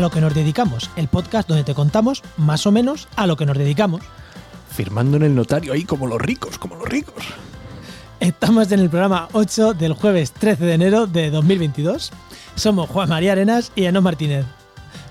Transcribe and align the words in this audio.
A 0.00 0.04
lo 0.04 0.10
que 0.10 0.22
nos 0.22 0.32
dedicamos, 0.32 0.88
el 0.96 1.08
podcast 1.08 1.46
donde 1.46 1.62
te 1.62 1.74
contamos 1.74 2.22
más 2.38 2.66
o 2.66 2.72
menos 2.72 3.06
a 3.16 3.26
lo 3.26 3.36
que 3.36 3.44
nos 3.44 3.58
dedicamos. 3.58 4.00
Firmando 4.70 5.18
en 5.18 5.24
el 5.24 5.34
notario 5.34 5.74
ahí 5.74 5.84
como 5.84 6.06
los 6.06 6.18
ricos, 6.18 6.56
como 6.56 6.74
los 6.74 6.88
ricos. 6.88 7.22
Estamos 8.18 8.72
en 8.72 8.80
el 8.80 8.88
programa 8.88 9.28
8 9.32 9.74
del 9.74 9.92
jueves 9.92 10.32
13 10.32 10.64
de 10.64 10.72
enero 10.72 11.06
de 11.06 11.30
2022. 11.30 12.12
Somos 12.54 12.88
Juan 12.88 13.10
María 13.10 13.32
Arenas 13.32 13.72
y 13.76 13.84
Enos 13.84 14.02
Martínez. 14.02 14.46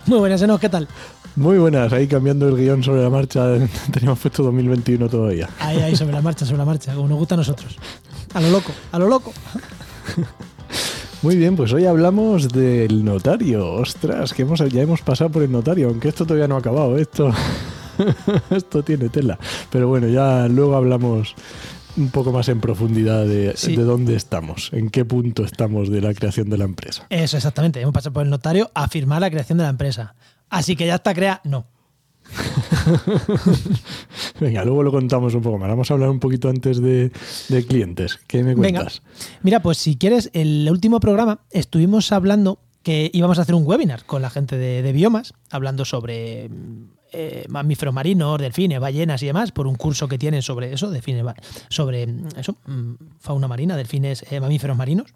Muy 0.07 0.17
buenas, 0.17 0.41
Enos, 0.41 0.59
¿qué 0.59 0.69
tal? 0.69 0.87
Muy 1.35 1.59
buenas, 1.59 1.93
ahí 1.93 2.07
cambiando 2.07 2.47
el 2.47 2.55
guion 2.55 2.81
sobre 2.83 3.03
la 3.03 3.11
marcha. 3.11 3.45
Teníamos 3.93 4.17
puesto 4.17 4.41
2021 4.41 5.07
todavía. 5.07 5.49
Ahí, 5.59 5.77
ahí, 5.81 5.95
sobre 5.95 6.13
la 6.13 6.23
marcha, 6.23 6.47
sobre 6.47 6.57
la 6.57 6.65
marcha, 6.65 6.95
como 6.95 7.09
nos 7.09 7.19
gusta 7.19 7.35
a 7.35 7.37
nosotros. 7.37 7.77
A 8.33 8.41
lo 8.41 8.49
loco, 8.49 8.71
a 8.91 8.97
lo 8.97 9.07
loco. 9.07 9.33
Muy 11.21 11.35
bien, 11.35 11.55
pues 11.57 11.73
hoy 11.73 11.85
hablamos 11.85 12.47
del 12.49 13.03
notario. 13.03 13.73
Ostras, 13.73 14.33
que 14.33 14.43
hemos, 14.43 14.59
ya 14.69 14.81
hemos 14.81 15.01
pasado 15.01 15.29
por 15.29 15.43
el 15.43 15.51
notario, 15.51 15.89
aunque 15.89 16.07
esto 16.07 16.25
todavía 16.25 16.47
no 16.47 16.55
ha 16.55 16.59
acabado. 16.59 16.97
Esto, 16.97 17.31
esto 18.51 18.83
tiene 18.83 19.09
tela. 19.09 19.37
Pero 19.69 19.89
bueno, 19.89 20.07
ya 20.07 20.47
luego 20.47 20.75
hablamos 20.75 21.35
un 21.97 22.09
poco 22.09 22.31
más 22.31 22.47
en 22.47 22.61
profundidad 22.61 23.25
de, 23.25 23.53
Sí. 23.57 23.75
de 23.75 23.83
dónde 23.83 24.15
estamos, 24.15 24.69
en 24.71 24.89
qué 24.89 25.03
punto 25.03 25.43
estamos 25.43 25.89
de 25.89 25.99
la 25.99 26.13
creación 26.13 26.49
de 26.49 26.57
la 26.57 26.63
empresa. 26.63 27.05
Eso, 27.09 27.35
exactamente. 27.35 27.81
Hemos 27.81 27.93
pasado 27.93 28.13
por 28.13 28.23
el 28.23 28.29
notario 28.29 28.71
a 28.73 28.87
firmar 28.87 29.19
la 29.19 29.29
creación 29.29 29.57
de 29.57 29.65
la 29.65 29.71
empresa. 29.71 30.15
Así 30.49 30.77
que 30.77 30.87
ya 30.87 30.95
está 30.95 31.13
crea. 31.13 31.41
No. 31.43 31.65
Venga, 34.39 34.63
luego 34.65 34.83
lo 34.83 34.91
contamos 34.91 35.33
un 35.35 35.41
poco 35.41 35.57
más. 35.57 35.69
Vamos 35.69 35.89
a 35.89 35.93
hablar 35.93 36.09
un 36.09 36.19
poquito 36.19 36.49
antes 36.49 36.81
de, 36.81 37.11
de 37.49 37.65
clientes. 37.65 38.19
¿Qué 38.27 38.43
me 38.43 38.55
Venga. 38.55 38.81
cuentas? 38.81 39.01
Mira, 39.43 39.61
pues 39.61 39.77
si 39.77 39.97
quieres, 39.97 40.29
el 40.33 40.67
último 40.71 40.99
programa 40.99 41.41
estuvimos 41.51 42.11
hablando 42.11 42.59
que 42.83 43.09
íbamos 43.13 43.39
a 43.39 43.41
hacer 43.41 43.55
un 43.55 43.65
webinar 43.65 44.05
con 44.05 44.21
la 44.21 44.29
gente 44.29 44.57
de, 44.57 44.81
de 44.81 44.91
biomas, 44.93 45.33
hablando 45.49 45.85
sobre 45.85 46.49
eh, 47.11 47.45
mamíferos 47.49 47.93
marinos, 47.93 48.39
delfines, 48.39 48.79
ballenas 48.79 49.23
y 49.23 49.25
demás, 49.25 49.51
por 49.51 49.65
un 49.65 49.75
curso 49.75 50.07
que 50.07 50.19
tienen 50.19 50.43
sobre 50.43 50.73
eso, 50.73 50.91
delfines, 50.91 51.25
sobre 51.69 52.05
mm, 52.05 52.27
eso, 52.37 52.55
mm, 52.67 52.93
fauna 53.19 53.47
marina, 53.47 53.75
delfines, 53.75 54.23
eh, 54.31 54.39
mamíferos 54.39 54.77
marinos. 54.77 55.11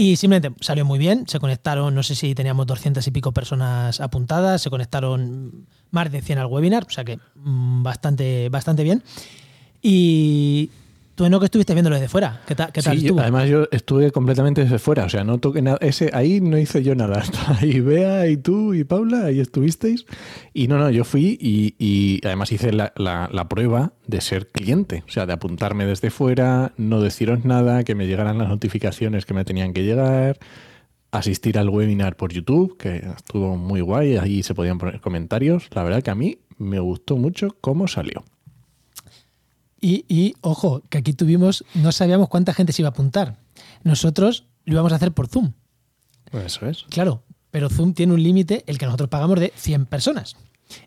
Y 0.00 0.14
simplemente 0.14 0.56
salió 0.60 0.84
muy 0.84 0.96
bien, 0.96 1.26
se 1.26 1.40
conectaron, 1.40 1.92
no 1.92 2.04
sé 2.04 2.14
si 2.14 2.32
teníamos 2.32 2.68
200 2.68 3.04
y 3.04 3.10
pico 3.10 3.32
personas 3.32 4.00
apuntadas, 4.00 4.62
se 4.62 4.70
conectaron 4.70 5.66
más 5.90 6.12
de 6.12 6.22
100 6.22 6.38
al 6.38 6.46
webinar, 6.46 6.84
o 6.86 6.90
sea 6.90 7.02
que 7.02 7.18
mm, 7.34 7.82
bastante, 7.82 8.48
bastante 8.48 8.84
bien. 8.84 9.02
Y 9.82 10.70
tú 11.18 11.28
no 11.28 11.40
que 11.40 11.46
estuviste 11.46 11.74
viéndolo 11.74 11.96
desde 11.96 12.08
fuera, 12.08 12.40
¿qué, 12.46 12.54
tal 12.54 12.70
qué 12.72 12.80
tal 12.80 12.94
Sí, 12.94 13.00
yo- 13.02 13.06
estuvo? 13.08 13.20
además 13.20 13.48
yo 13.48 13.64
estuve 13.72 14.12
completamente 14.12 14.62
desde 14.62 14.78
fuera, 14.78 15.04
o 15.04 15.08
sea, 15.08 15.24
no 15.24 15.38
toqué 15.38 15.60
nada. 15.62 15.76
Ese, 15.80 16.10
ahí 16.14 16.40
no 16.40 16.56
hice 16.56 16.84
yo 16.84 16.94
nada. 16.94 17.24
Ahí 17.60 17.80
Bea 17.80 18.28
y 18.28 18.36
tú 18.36 18.72
y 18.72 18.84
Paula, 18.84 19.26
ahí 19.26 19.40
estuvisteis. 19.40 20.06
Y 20.54 20.68
no, 20.68 20.78
no, 20.78 20.90
yo 20.90 21.02
fui 21.04 21.36
y, 21.40 21.74
y 21.78 22.20
además 22.24 22.52
hice 22.52 22.72
la, 22.72 22.92
la- 22.96 23.28
la 23.32 23.48
prueba 23.48 23.92
de 24.06 24.20
ser 24.20 24.46
cliente, 24.48 25.02
o 25.08 25.10
sea, 25.10 25.26
de 25.26 25.32
apuntarme 25.32 25.84
desde 25.86 26.10
fuera, 26.10 26.72
no 26.76 27.00
deciros 27.02 27.44
nada, 27.44 27.82
que 27.82 27.96
me 27.96 28.06
llegaran 28.06 28.38
las 28.38 28.48
notificaciones 28.48 29.26
que 29.26 29.34
me 29.34 29.44
tenían 29.44 29.72
que 29.72 29.82
llegar, 29.82 30.38
asistir 31.10 31.58
al 31.58 31.68
webinar 31.68 32.14
por 32.16 32.32
YouTube, 32.32 32.76
que 32.76 32.98
estuvo 33.16 33.56
muy 33.56 33.80
guay, 33.80 34.18
ahí 34.18 34.42
se 34.44 34.54
podían 34.54 34.78
poner 34.78 35.00
comentarios. 35.00 35.68
La 35.74 35.82
verdad 35.82 36.02
que 36.02 36.10
a 36.10 36.14
mí 36.14 36.38
me 36.58 36.78
gustó 36.78 37.16
mucho 37.16 37.56
cómo 37.60 37.88
salió. 37.88 38.24
Y, 39.80 40.04
y, 40.08 40.34
ojo, 40.40 40.82
que 40.88 40.98
aquí 40.98 41.12
tuvimos, 41.12 41.64
no 41.74 41.92
sabíamos 41.92 42.28
cuánta 42.28 42.52
gente 42.52 42.72
se 42.72 42.82
iba 42.82 42.88
a 42.88 42.90
apuntar. 42.90 43.36
Nosotros 43.84 44.44
lo 44.64 44.74
íbamos 44.74 44.92
a 44.92 44.96
hacer 44.96 45.12
por 45.12 45.28
Zoom, 45.28 45.52
eso 46.32 46.66
es. 46.66 46.84
claro, 46.90 47.22
pero 47.50 47.70
Zoom 47.70 47.94
tiene 47.94 48.12
un 48.12 48.22
límite, 48.22 48.64
el 48.66 48.78
que 48.78 48.86
nosotros 48.86 49.08
pagamos 49.08 49.40
de 49.40 49.52
100 49.56 49.86
personas. 49.86 50.36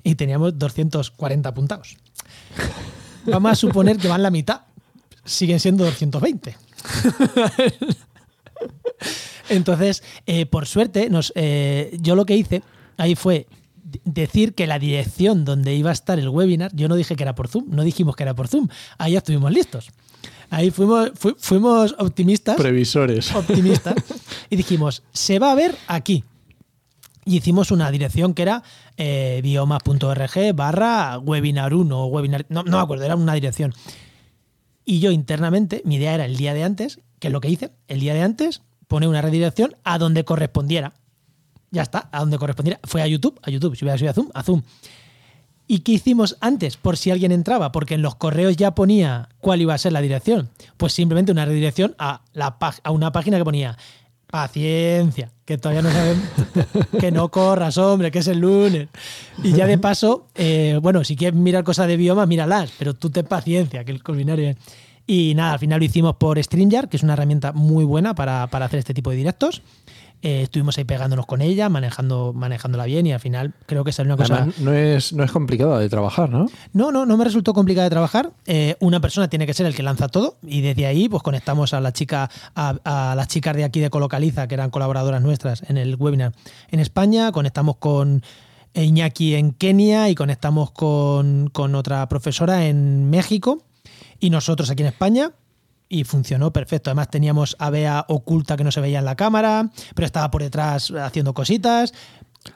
Y 0.03 0.16
teníamos 0.16 0.59
240 0.59 1.50
apuntados. 1.50 1.97
Vamos 3.25 3.52
a 3.52 3.56
suponer 3.56 3.97
que 3.97 4.07
van 4.07 4.22
la 4.22 4.29
mitad. 4.29 4.62
Siguen 5.25 5.59
siendo 5.59 5.84
220. 5.85 6.56
Entonces, 9.50 10.03
eh, 10.28 10.46
por 10.46 10.68
suerte, 10.68 11.09
nos, 11.09 11.34
eh, 11.35 11.97
yo 12.00 12.16
lo 12.16 12.25
que 12.25 12.35
hice 12.35 12.62
ahí 12.97 13.16
fue 13.16 13.47
decir 14.06 14.53
que 14.56 14.68
la 14.68 14.79
dirección 14.79 15.46
donde 15.46 15.75
iba 15.75 15.90
a 15.90 15.94
estar 15.94 16.19
el 16.19 16.29
webinar, 16.29 16.72
yo 16.75 16.88
no 16.88 16.96
dije 16.96 17.16
que 17.16 17.24
era 17.24 17.35
por 17.35 17.47
Zoom, 17.47 17.66
no 17.69 17.84
dijimos 17.84 18.16
que 18.16 18.24
era 18.24 18.34
por 18.34 18.47
Zoom, 18.47 18.68
ahí 18.97 19.13
ya 19.13 19.19
estuvimos 19.19 19.52
listos. 19.52 19.90
Ahí 20.50 20.69
fuimos, 20.72 21.12
fu- 21.16 21.35
fuimos 21.38 21.96
optimistas, 21.97 22.57
Previsores. 22.57 23.34
optimistas 23.34 23.96
y 24.50 24.56
dijimos, 24.57 25.03
se 25.13 25.40
va 25.40 25.52
a 25.52 25.56
ver 25.56 25.75
aquí. 25.88 26.24
Y 27.24 27.38
hicimos 27.38 27.72
una 27.72 27.90
dirección 27.91 28.34
que 28.34 28.41
era 28.41 28.63
eh, 28.97 29.40
biomas.org 29.44 30.53
barra 30.56 31.19
webinar 31.19 31.73
1 31.73 31.97
o 32.00 32.06
webinar, 32.08 32.46
no, 32.50 32.63
no 32.63 32.78
me 32.78 32.84
acuerdo, 32.84 33.06
era 33.06 33.16
una 33.16 33.34
dirección. 33.34 33.73
Y 34.84 35.00
yo 35.00 35.12
internamente, 35.12 35.81
mi 35.85 35.96
idea 35.96 36.16
era 36.16 36.25
el 36.25 36.35
día 36.35 36.53
de 36.53 36.63
antes, 36.63 37.00
que 37.19 37.28
es 37.28 37.31
lo 37.34 37.40
que 37.40 37.50
hice, 37.50 37.72
el 37.88 38.00
día 38.00 38.13
de 38.13 38.23
antes, 38.23 38.62
poner 38.88 39.08
una 39.08 39.22
redirección 39.22 39.75
a 39.84 39.97
donde 40.00 40.25
correspondiera. 40.25 40.94
Ya 41.71 41.81
está, 41.83 42.09
a 42.11 42.19
donde 42.19 42.37
correspondiera. 42.37 42.79
Fue 42.83 43.01
a 43.01 43.07
YouTube, 43.07 43.39
a 43.43 43.49
YouTube, 43.49 43.75
si 43.75 43.85
hubiera 43.85 43.97
sido 43.97 44.11
a 44.11 44.13
Zoom, 44.13 44.29
a 44.33 44.43
Zoom. 44.43 44.61
¿Y 45.67 45.79
qué 45.79 45.93
hicimos 45.93 46.35
antes? 46.41 46.75
Por 46.75 46.97
si 46.97 47.11
alguien 47.11 47.31
entraba, 47.31 47.71
porque 47.71 47.93
en 47.93 48.01
los 48.01 48.15
correos 48.15 48.57
ya 48.57 48.75
ponía 48.75 49.29
cuál 49.39 49.61
iba 49.61 49.73
a 49.73 49.77
ser 49.77 49.93
la 49.93 50.01
dirección. 50.01 50.49
Pues 50.75 50.91
simplemente 50.91 51.31
una 51.31 51.45
redirección 51.45 51.95
a, 51.97 52.21
la, 52.33 52.57
a 52.83 52.91
una 52.91 53.13
página 53.13 53.37
que 53.37 53.45
ponía 53.45 53.77
paciencia, 54.29 55.31
que 55.45 55.57
todavía 55.57 55.81
no 55.81 55.91
saben, 55.91 56.21
que 56.99 57.11
no 57.11 57.29
corras, 57.29 57.77
hombre, 57.77 58.11
que 58.11 58.19
es 58.19 58.27
el 58.27 58.39
lunes. 58.39 58.89
Y 59.43 59.53
ya 59.53 59.65
de 59.65 59.77
paso, 59.77 60.27
eh, 60.35 60.77
bueno, 60.81 61.03
si 61.03 61.15
quieres 61.15 61.39
mirar 61.39 61.63
cosas 61.63 61.87
de 61.87 61.97
bioma, 61.97 62.25
míralas, 62.25 62.71
pero 62.77 62.93
tú 62.93 63.09
ten 63.09 63.25
paciencia, 63.25 63.83
que 63.85 63.91
el 63.91 64.03
culminario 64.03 64.49
es- 64.49 64.57
Y 65.07 65.33
nada, 65.35 65.53
al 65.53 65.59
final 65.59 65.79
lo 65.79 65.85
hicimos 65.85 66.15
por 66.15 66.41
StreamYard, 66.41 66.87
que 66.89 66.97
es 66.97 67.03
una 67.03 67.13
herramienta 67.13 67.51
muy 67.53 67.83
buena 67.85 68.13
para, 68.15 68.47
para 68.47 68.65
hacer 68.65 68.79
este 68.79 68.93
tipo 68.93 69.09
de 69.09 69.17
directos. 69.17 69.61
Eh, 70.21 70.43
estuvimos 70.43 70.77
ahí 70.77 70.83
pegándonos 70.83 71.25
con 71.25 71.41
ella, 71.41 71.67
manejando, 71.69 72.31
manejándola 72.33 72.85
bien 72.85 73.07
y 73.07 73.13
al 73.13 73.19
final 73.19 73.53
creo 73.65 73.83
que 73.83 73.91
salió 73.91 74.13
una 74.13 74.23
cosa... 74.23 74.35
Además, 74.35 74.59
no 74.59 74.73
es, 74.73 75.13
no 75.13 75.23
es 75.23 75.31
complicado 75.31 75.77
de 75.79 75.89
trabajar, 75.89 76.29
¿no? 76.29 76.45
No, 76.73 76.91
no, 76.91 77.05
no 77.05 77.17
me 77.17 77.23
resultó 77.23 77.53
complicado 77.53 77.85
de 77.85 77.89
trabajar. 77.89 78.31
Eh, 78.45 78.75
una 78.79 78.99
persona 78.99 79.27
tiene 79.29 79.47
que 79.47 79.53
ser 79.53 79.65
el 79.65 79.73
que 79.73 79.81
lanza 79.81 80.09
todo 80.09 80.37
y 80.43 80.61
desde 80.61 80.85
ahí 80.85 81.09
pues 81.09 81.23
conectamos 81.23 81.73
a 81.73 81.81
la 81.81 81.91
chica, 81.91 82.29
a, 82.55 82.75
a 82.83 83.15
las 83.15 83.27
chicas 83.27 83.55
de 83.55 83.63
aquí 83.63 83.79
de 83.79 83.89
Colocaliza, 83.89 84.47
que 84.47 84.53
eran 84.53 84.69
colaboradoras 84.69 85.21
nuestras 85.21 85.63
en 85.69 85.77
el 85.77 85.95
webinar 85.95 86.33
en 86.69 86.79
España, 86.79 87.31
conectamos 87.31 87.77
con 87.77 88.21
Iñaki 88.73 89.35
en 89.35 89.51
Kenia 89.51 90.09
y 90.09 90.15
conectamos 90.15 90.71
con, 90.71 91.49
con 91.51 91.75
otra 91.75 92.07
profesora 92.07 92.67
en 92.67 93.09
México 93.09 93.63
y 94.19 94.29
nosotros 94.29 94.69
aquí 94.69 94.83
en 94.83 94.89
España. 94.89 95.31
Y 95.94 96.06
funcionó 96.06 96.53
perfecto. 96.53 96.90
Además 96.90 97.09
teníamos 97.09 97.57
a 97.59 97.69
Bea 97.69 98.06
oculta 98.07 98.56
que 98.56 98.63
no 98.63 98.72
se 98.72 98.79
veía 98.79 99.00
en 99.00 99.06
la 99.06 99.18
cámara, 99.18 99.72
pero 99.94 100.06
estaba 100.06 100.31
por 100.31 100.41
detrás 100.41 100.90
haciendo 100.90 101.34
cositas. 101.34 101.94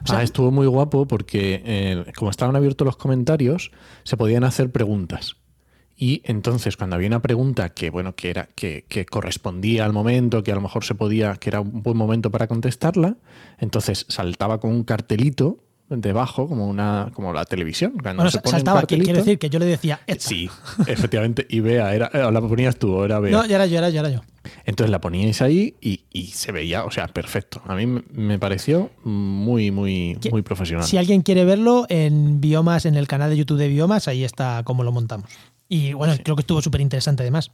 O 0.02 0.06
sea, 0.06 0.20
ah, 0.20 0.22
estuvo 0.22 0.50
muy 0.50 0.66
guapo 0.66 1.06
porque 1.06 1.62
eh, 1.66 2.12
como 2.16 2.30
estaban 2.30 2.56
abiertos 2.56 2.86
los 2.86 2.96
comentarios, 2.96 3.72
se 4.04 4.16
podían 4.16 4.42
hacer 4.42 4.72
preguntas. 4.72 5.36
Y 5.94 6.22
entonces 6.24 6.78
cuando 6.78 6.96
había 6.96 7.08
una 7.08 7.20
pregunta 7.20 7.68
que 7.74 7.90
bueno, 7.90 8.16
que 8.16 8.30
era, 8.30 8.48
que, 8.54 8.86
que 8.88 9.04
correspondía 9.04 9.84
al 9.84 9.92
momento, 9.92 10.42
que 10.42 10.52
a 10.52 10.54
lo 10.54 10.62
mejor 10.62 10.84
se 10.84 10.94
podía, 10.94 11.34
que 11.34 11.50
era 11.50 11.60
un 11.60 11.82
buen 11.82 11.98
momento 11.98 12.30
para 12.30 12.46
contestarla, 12.46 13.16
entonces 13.58 14.06
saltaba 14.08 14.60
con 14.60 14.70
un 14.70 14.84
cartelito 14.84 15.58
debajo, 15.88 16.48
como 16.48 16.66
una, 16.66 17.10
como 17.14 17.32
la 17.32 17.44
televisión. 17.44 17.92
Cuando 18.02 18.22
bueno, 18.22 18.30
se 18.30 18.40
pone 18.40 18.56
saltaba, 18.58 18.82
quiero 18.82 19.04
decir 19.18 19.38
que 19.38 19.48
yo 19.50 19.58
le 19.58 19.66
decía, 19.66 20.00
esta. 20.06 20.28
Sí, 20.28 20.48
efectivamente. 20.86 21.46
Y 21.48 21.60
Bea, 21.60 21.94
era, 21.94 22.10
eh, 22.12 22.28
la 22.32 22.40
ponías 22.40 22.76
tú, 22.76 22.92
o 22.92 23.04
era 23.04 23.20
Bea. 23.20 23.32
No, 23.32 23.46
ya 23.46 23.56
era 23.56 23.66
yo, 23.66 23.78
era 23.78 23.90
yo, 23.90 24.00
era 24.00 24.10
yo. 24.10 24.20
Entonces 24.64 24.90
la 24.90 25.00
poníais 25.00 25.42
ahí 25.42 25.74
y, 25.80 26.02
y 26.12 26.26
se 26.28 26.52
veía, 26.52 26.84
o 26.84 26.90
sea, 26.90 27.08
perfecto. 27.08 27.60
A 27.66 27.74
mí 27.74 27.86
me- 27.86 28.38
pareció 28.38 28.90
muy, 29.04 29.70
muy, 29.70 30.18
muy 30.30 30.42
profesional. 30.42 30.86
Si 30.86 30.96
alguien 30.98 31.22
quiere 31.22 31.44
verlo 31.44 31.86
en 31.88 32.40
Biomas, 32.40 32.86
en 32.86 32.94
el 32.94 33.08
canal 33.08 33.30
de 33.30 33.36
YouTube 33.38 33.58
de 33.58 33.68
Biomas, 33.68 34.06
ahí 34.08 34.22
está 34.24 34.62
cómo 34.64 34.84
lo 34.84 34.92
montamos. 34.92 35.28
Y 35.68 35.94
bueno, 35.94 36.14
creo 36.22 36.36
que 36.36 36.42
estuvo 36.42 36.62
súper 36.62 36.80
interesante 36.80 37.24
además. 37.24 37.50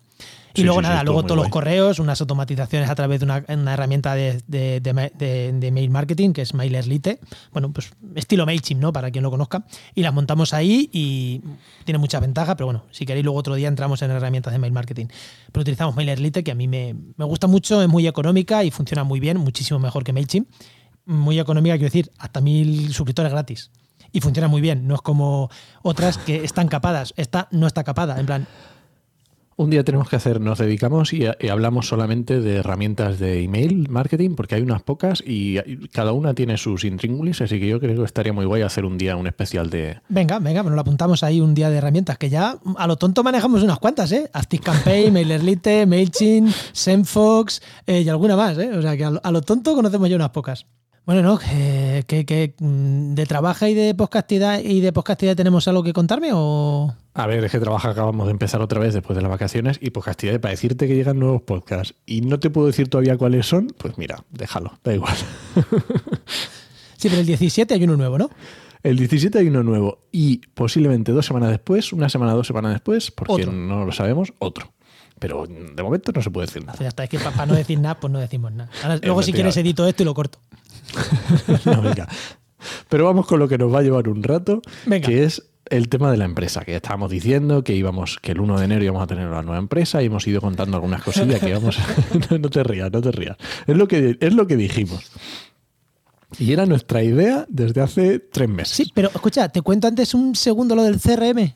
Y 0.53 0.61
Sí, 0.61 0.63
luego 0.65 0.81
sí, 0.81 0.83
nada, 0.83 1.03
luego 1.03 1.23
todos 1.23 1.37
los 1.37 1.45
guay. 1.45 1.51
correos, 1.51 1.99
unas 1.99 2.21
automatizaciones 2.21 2.91
a 2.91 2.95
través 2.95 3.21
de 3.21 3.25
una, 3.25 3.43
una 3.49 3.73
herramienta 3.73 4.15
de, 4.15 4.43
de- 4.47 4.81
de- 4.81 5.53
de 5.55 5.71
mail 5.71 5.89
marketing, 5.89 6.35
que 6.35 6.43
es 6.43 6.53
MailerLite. 6.53 7.21
Bueno, 7.53 7.73
pues 7.73 7.91
estilo 8.15 8.45
MailChimp, 8.45 8.83
¿no? 8.83 8.93
Para 8.93 9.11
quien 9.11 9.23
lo 9.25 9.31
conozca. 9.31 9.65
Y 9.95 10.03
las 10.03 10.13
montamos 10.13 10.53
ahí 10.53 10.91
y 10.93 11.41
tiene 11.87 11.97
muchas 11.97 12.21
ventajas, 12.21 12.55
pero 12.55 12.67
bueno, 12.67 12.85
si 12.91 13.07
queréis 13.07 13.25
luego 13.25 13.39
otro 13.39 13.55
día 13.55 13.69
entramos 13.69 14.03
en 14.03 14.11
herramientas 14.11 14.53
de 14.53 14.59
mail 14.59 14.75
marketing. 14.75 15.07
Pero 15.51 15.63
utilizamos 15.63 15.97
MailerLite, 15.97 16.45
que 16.45 16.51
a 16.51 16.55
mí 16.55 16.69
me, 16.69 16.95
me 17.17 17.25
gusta 17.25 17.47
mucho, 17.47 17.81
es 17.83 17.89
muy 17.89 18.07
económica 18.07 18.63
y 18.63 18.71
funciona 18.71 19.05
muy 19.05 19.21
bien, 19.21 19.39
muchísimo 19.39 19.81
mejor 19.81 20.05
que 20.05 20.13
MailChimp. 20.13 20.49
Muy 21.07 21.41
económica, 21.41 21.77
quiero 21.77 21.87
decir, 21.87 22.11
hasta 22.19 22.43
mil 22.43 22.93
suscriptores 22.93 23.33
gratis. 23.33 23.71
Y 24.13 24.21
funciona 24.21 24.49
muy 24.49 24.61
bien, 24.61 24.87
no 24.87 24.95
es 24.95 25.01
como 25.01 25.51
otras 25.83 26.19
que 26.19 26.45
están 26.45 26.69
capadas. 26.69 27.15
Esta 27.17 27.49
no 27.51 27.67
está 27.67 27.83
capada, 27.83 28.21
en 28.21 28.27
plan, 28.27 28.47
Un 29.57 29.71
día 29.71 29.85
tenemos 29.85 30.09
que 30.09 30.17
hacer, 30.17 30.41
nos 30.41 30.59
dedicamos 30.59 31.13
y, 31.13 31.25
y 31.39 31.49
hablamos 31.49 31.87
solamente 31.87 32.41
de 32.41 32.57
herramientas 32.57 33.19
de 33.19 33.43
email 33.43 33.89
marketing, 33.91 34.35
porque 34.35 34.55
hay 34.55 34.63
unas 34.63 34.83
pocas 34.83 35.23
y 35.25 35.59
cada 35.89 36.13
una 36.13 36.35
tiene 36.35 36.57
sus 36.57 36.85
intríngulis, 36.85 37.41
así 37.43 37.61
que 37.61 37.69
yo 37.69 37.79
creo 37.79 37.97
que 37.97 38.05
estaría 38.05 38.33
muy 38.33 38.45
guay 38.45 38.63
hacer 38.63 38.85
un 38.85 38.99
día 38.99 39.15
un 39.17 39.27
especial 39.27 39.71
de... 39.71 40.01
Venga, 40.09 40.39
venga, 40.39 40.63
nos 40.63 40.73
lo 40.73 40.81
apuntamos 40.81 41.23
ahí 41.23 41.41
un 41.41 41.55
día 41.55 41.71
de 41.71 41.77
herramientas, 41.77 42.19
que 42.19 42.29
ya 42.31 42.59
a 42.77 42.87
lo 42.87 42.97
tonto 42.97 43.23
manejamos 43.23 43.63
unas 43.63 43.79
cuantas, 43.79 44.11
¿eh? 44.13 44.31
ActiveCampaign, 44.33 45.13
MailerLite, 45.13 45.87
MailChimp, 45.87 46.53
SendFox 46.73 47.63
eh, 47.87 48.01
y 48.01 48.09
alguna 48.09 48.37
más, 48.37 48.59
¿eh? 48.59 48.71
O 48.77 48.83
sea 48.83 48.97
que 48.97 49.05
a 49.05 49.11
lo, 49.11 49.21
a 49.23 49.31
lo 49.31 49.43
tonto 49.43 49.75
conocemos 49.75 50.09
ya 50.09 50.17
unas 50.17 50.31
pocas. 50.31 50.67
Bueno, 51.05 51.23
no, 51.23 51.39
que, 51.39 52.05
que- 52.07 52.25
que, 52.25 52.55
mm, 52.61 53.15
de 53.15 53.27
trabajo 53.27 53.67
y 53.67 53.75
de 53.75 53.95
podcastidad 53.95 54.61
y 54.61 54.81
de 54.81 54.93
podcastidad 54.93 55.35
tenemos 55.35 55.67
algo 55.67 55.83
que 55.83 55.93
contarme 55.93 56.31
o 56.33 56.95
A 57.15 57.27
ver, 57.27 57.43
es 57.45 57.51
que 57.51 57.59
trabaja, 57.59 57.91
acabamos 57.91 58.27
de 58.27 58.31
empezar 58.33 58.61
otra 58.63 58.79
vez 58.79 58.95
después 58.95 59.17
de 59.17 59.23
las 59.23 59.31
vacaciones 59.31 59.79
y 59.81 59.91
pues 59.91 60.05
castidad 60.07 60.39
para 60.41 60.53
decirte 60.53 60.87
que 60.87 60.95
llegan 60.95 61.19
nuevos 61.19 61.43
podcasts 61.43 61.95
y 62.07 62.21
no 62.21 62.39
te 62.39 62.51
puedo 62.51 62.69
decir 62.69 62.89
todavía 62.89 63.17
cuáles 63.19 63.47
son, 63.47 63.67
pues 63.79 63.99
mira, 63.99 64.23
déjalo, 64.31 64.79
da 64.85 64.95
igual. 64.95 65.17
sí, 66.97 67.09
pero 67.09 67.21
el 67.21 67.27
17 67.27 67.75
hay 67.75 67.83
uno 67.85 67.97
nuevo, 67.97 68.17
¿no? 68.19 68.31
El 68.85 68.97
17 68.97 69.39
hay 69.39 69.49
uno 69.49 69.63
nuevo 69.65 69.99
y 70.13 70.39
posiblemente 70.55 71.11
dos 71.13 71.27
semanas 71.27 71.51
después, 71.51 71.93
una 71.93 72.09
semana, 72.09 72.33
dos 72.33 72.47
semanas 72.47 72.73
después, 72.73 73.11
porque 73.11 73.33
Otro. 73.43 73.53
no 73.53 73.85
lo 73.85 73.93
sabemos, 73.93 74.33
otro. 74.39 74.73
Pero 75.19 75.47
de 75.47 75.83
momento 75.85 76.11
no 76.13 76.21
se 76.21 76.31
puede 76.31 76.47
decir 76.49 76.65
nada. 76.65 76.77
Ya 76.81 76.89
está, 76.89 77.05
es 77.05 77.11
que 77.11 77.19
para 77.21 77.47
no 77.47 77.55
decir 77.55 77.79
nada, 77.79 78.01
pues 78.01 78.13
no 78.13 78.19
decimos 78.19 78.51
nada. 78.51 78.69
Ahora, 78.83 78.99
luego 79.05 79.23
si 79.23 79.33
quieres 79.33 79.57
edito 79.57 79.87
esto 79.87 80.03
y 80.03 80.07
lo 80.07 80.15
corto. 80.15 80.41
No, 81.65 81.83
venga. 81.83 82.09
Pero 82.89 83.05
vamos 83.07 83.27
con 83.27 83.39
lo 83.39 83.49
que 83.49 83.59
nos 83.59 83.73
va 83.75 83.81
a 83.81 83.83
llevar 83.83 84.09
un 84.09 84.23
rato, 84.23 84.63
Venga. 84.87 85.09
que 85.09 85.25
es 85.25 85.43
el 85.71 85.89
tema 85.89 86.11
de 86.11 86.17
la 86.17 86.25
empresa, 86.25 86.65
que 86.65 86.73
ya 86.73 86.77
estábamos 86.77 87.11
diciendo 87.11 87.65
que 87.65 87.75
íbamos, 87.75 88.19
que 88.21 88.33
el 88.33 88.41
1 88.41 88.59
de 88.59 88.65
enero 88.65 88.85
íbamos 88.85 89.03
a 89.03 89.07
tener 89.07 89.27
una 89.27 89.43
nueva 89.43 89.59
empresa 89.59 90.03
y 90.03 90.07
hemos 90.07 90.27
ido 90.27 90.41
contando 90.41 90.77
algunas 90.77 91.03
cosillas 91.03 91.41
que 91.41 91.49
íbamos. 91.49 91.79
no, 92.31 92.39
no 92.39 92.51
te 92.51 92.63
rías, 92.63 92.93
no 92.93 93.01
te 93.01 93.11
rías. 93.11 93.37
Es 93.67 93.77
lo 93.77 93.89
que, 93.89 94.17
es 94.21 94.35
lo 94.35 94.47
que 94.47 94.57
dijimos. 94.57 95.11
Y 96.39 96.53
era 96.53 96.67
nuestra 96.67 97.03
idea 97.03 97.47
desde 97.49 97.81
hace 97.81 98.19
tres 98.19 98.49
meses. 98.49 98.77
Sí, 98.77 98.91
pero 98.95 99.11
escucha, 99.15 99.49
te 99.49 99.63
cuento 99.63 99.89
antes 99.89 100.15
un 100.15 100.35
segundo 100.35 100.75
lo 100.75 100.83
del 100.83 100.99
CRM. 101.01 101.53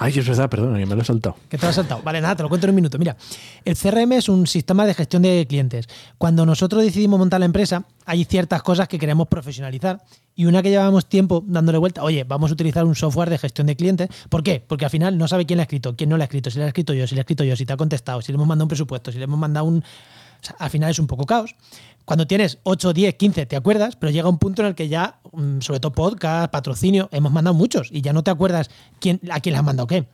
Ay, 0.00 0.16
es 0.16 0.28
verdad, 0.28 0.48
perdón, 0.48 0.74
me 0.74 0.86
lo 0.86 1.02
he 1.02 1.04
saltado. 1.04 1.36
Que 1.48 1.58
te 1.58 1.66
lo 1.66 1.70
has 1.70 1.74
saltado. 1.74 2.02
Vale, 2.02 2.20
nada, 2.20 2.36
te 2.36 2.44
lo 2.44 2.48
cuento 2.48 2.66
en 2.66 2.70
un 2.70 2.76
minuto. 2.76 2.98
Mira, 2.98 3.16
el 3.64 3.76
CRM 3.76 4.12
es 4.12 4.28
un 4.28 4.46
sistema 4.46 4.86
de 4.86 4.94
gestión 4.94 5.22
de 5.22 5.44
clientes. 5.48 5.88
Cuando 6.18 6.46
nosotros 6.46 6.84
decidimos 6.84 7.18
montar 7.18 7.40
la 7.40 7.46
empresa, 7.46 7.84
hay 8.06 8.24
ciertas 8.24 8.62
cosas 8.62 8.86
que 8.86 8.96
queremos 8.96 9.26
profesionalizar 9.26 10.00
y 10.36 10.46
una 10.46 10.62
que 10.62 10.70
llevábamos 10.70 11.08
tiempo 11.08 11.42
dándole 11.44 11.78
vuelta, 11.78 12.04
oye, 12.04 12.22
vamos 12.22 12.50
a 12.50 12.54
utilizar 12.54 12.84
un 12.84 12.94
software 12.94 13.28
de 13.28 13.38
gestión 13.38 13.66
de 13.66 13.74
clientes. 13.74 14.08
¿Por 14.28 14.44
qué? 14.44 14.62
Porque 14.64 14.84
al 14.84 14.90
final 14.92 15.18
no 15.18 15.26
sabe 15.26 15.46
quién 15.46 15.56
la 15.56 15.62
ha 15.62 15.64
escrito, 15.64 15.96
quién 15.96 16.10
no 16.10 16.16
la 16.16 16.24
ha 16.24 16.26
escrito, 16.26 16.48
si 16.48 16.60
la 16.60 16.66
ha 16.66 16.68
escrito 16.68 16.94
yo, 16.94 17.08
si 17.08 17.16
la 17.16 17.20
ha 17.20 17.22
escrito 17.22 17.42
yo, 17.42 17.56
si 17.56 17.66
te 17.66 17.72
ha 17.72 17.76
contestado, 17.76 18.22
si 18.22 18.30
le 18.30 18.36
hemos 18.36 18.46
mandado 18.46 18.66
un 18.66 18.68
presupuesto, 18.68 19.10
si 19.10 19.18
le 19.18 19.24
hemos 19.24 19.38
mandado 19.38 19.66
un... 19.66 19.82
al 20.58 20.70
final 20.70 20.92
es 20.92 21.00
un 21.00 21.08
poco 21.08 21.26
caos. 21.26 21.56
Cuando 22.08 22.26
tienes 22.26 22.56
8, 22.62 22.94
10, 22.94 23.16
15, 23.16 23.44
te 23.44 23.54
acuerdas, 23.54 23.96
pero 23.96 24.10
llega 24.10 24.30
un 24.30 24.38
punto 24.38 24.62
en 24.62 24.68
el 24.68 24.74
que 24.74 24.88
ya, 24.88 25.20
mm, 25.30 25.60
sobre 25.60 25.78
todo 25.78 25.92
podcast, 25.92 26.50
patrocinio, 26.50 27.10
hemos 27.12 27.30
mandado 27.30 27.52
muchos 27.52 27.90
y 27.92 28.00
ya 28.00 28.14
no 28.14 28.24
te 28.24 28.30
acuerdas 28.30 28.70
quién, 28.98 29.20
a 29.30 29.40
quién 29.40 29.52
le 29.52 29.58
has 29.58 29.64
mandado 29.66 29.86
qué. 29.86 30.06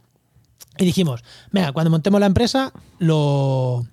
Y 0.76 0.86
dijimos, 0.86 1.22
venga, 1.52 1.70
cuando 1.70 1.92
montemos 1.92 2.18
la 2.18 2.26
empresa, 2.26 2.72
lo, 2.98 3.86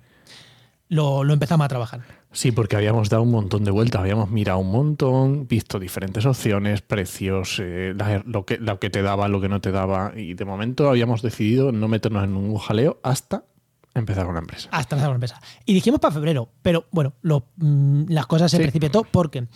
lo, 0.88 1.32
empezamos 1.32 1.64
a 1.64 1.68
trabajar. 1.68 2.00
Sí, 2.32 2.50
porque 2.50 2.74
habíamos 2.74 3.08
dado 3.08 3.22
un 3.22 3.30
montón 3.30 3.62
de 3.62 3.70
vueltas, 3.70 4.00
habíamos 4.00 4.30
mirado 4.30 4.58
un 4.58 4.72
montón, 4.72 5.46
visto 5.46 5.78
diferentes 5.78 6.26
opciones, 6.26 6.82
precios, 6.82 7.60
eh, 7.62 7.94
lo, 8.26 8.44
que, 8.44 8.58
lo 8.58 8.80
que 8.80 8.90
te 8.90 9.02
daba, 9.02 9.28
lo 9.28 9.40
que 9.40 9.48
no 9.48 9.60
te 9.60 9.70
daba, 9.70 10.12
y 10.16 10.34
de 10.34 10.44
momento 10.44 10.88
habíamos 10.88 11.22
decidido 11.22 11.70
no 11.70 11.86
meternos 11.86 12.24
en 12.24 12.34
ningún 12.34 12.58
jaleo 12.58 12.98
hasta 13.04 13.44
empezar 13.94 14.24
con 14.26 14.34
la 14.34 14.40
empresa. 14.40 14.68
Hasta 14.72 14.94
empezar 14.96 15.08
con 15.08 15.12
la 15.12 15.26
empresa. 15.26 15.40
Y 15.66 15.74
dijimos 15.74 16.00
para 16.00 16.14
febrero, 16.14 16.48
pero 16.62 16.86
bueno, 16.92 17.12
lo- 17.22 17.46
mm, 17.56 18.04
las 18.08 18.26
cosas 18.26 18.50
se 18.50 18.56
Sí. 18.56 18.62
precipitó 18.62 19.04
porque 19.04 19.46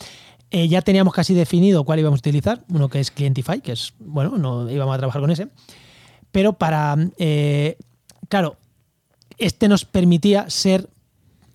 eh, 0.50 0.68
ya 0.68 0.80
teníamos 0.80 1.12
casi 1.12 1.34
definido 1.34 1.82
cuál 1.84 1.98
íbamos 1.98 2.18
a 2.18 2.20
utilizar, 2.20 2.64
uno 2.68 2.88
que 2.88 3.00
es 3.00 3.10
Clientify, 3.10 3.60
que 3.60 3.72
es, 3.72 3.94
bueno, 3.98 4.38
no 4.38 4.70
íbamos 4.70 4.94
a 4.94 4.98
trabajar 4.98 5.20
con 5.20 5.30
ese, 5.32 5.48
pero 6.30 6.52
para, 6.52 6.96
eh, 7.18 7.76
claro, 8.28 8.56
este 9.38 9.66
nos 9.68 9.84
permitía 9.84 10.48
ser, 10.48 10.88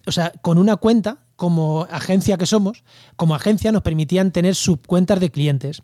o 0.05 0.11
sea, 0.11 0.33
con 0.41 0.57
una 0.57 0.75
cuenta, 0.75 1.19
como 1.41 1.87
agencia 1.89 2.37
que 2.37 2.45
somos, 2.45 2.83
como 3.15 3.33
agencia 3.33 3.71
nos 3.71 3.81
permitían 3.81 4.29
tener 4.31 4.53
subcuentas 4.53 5.19
de 5.19 5.31
clientes. 5.31 5.81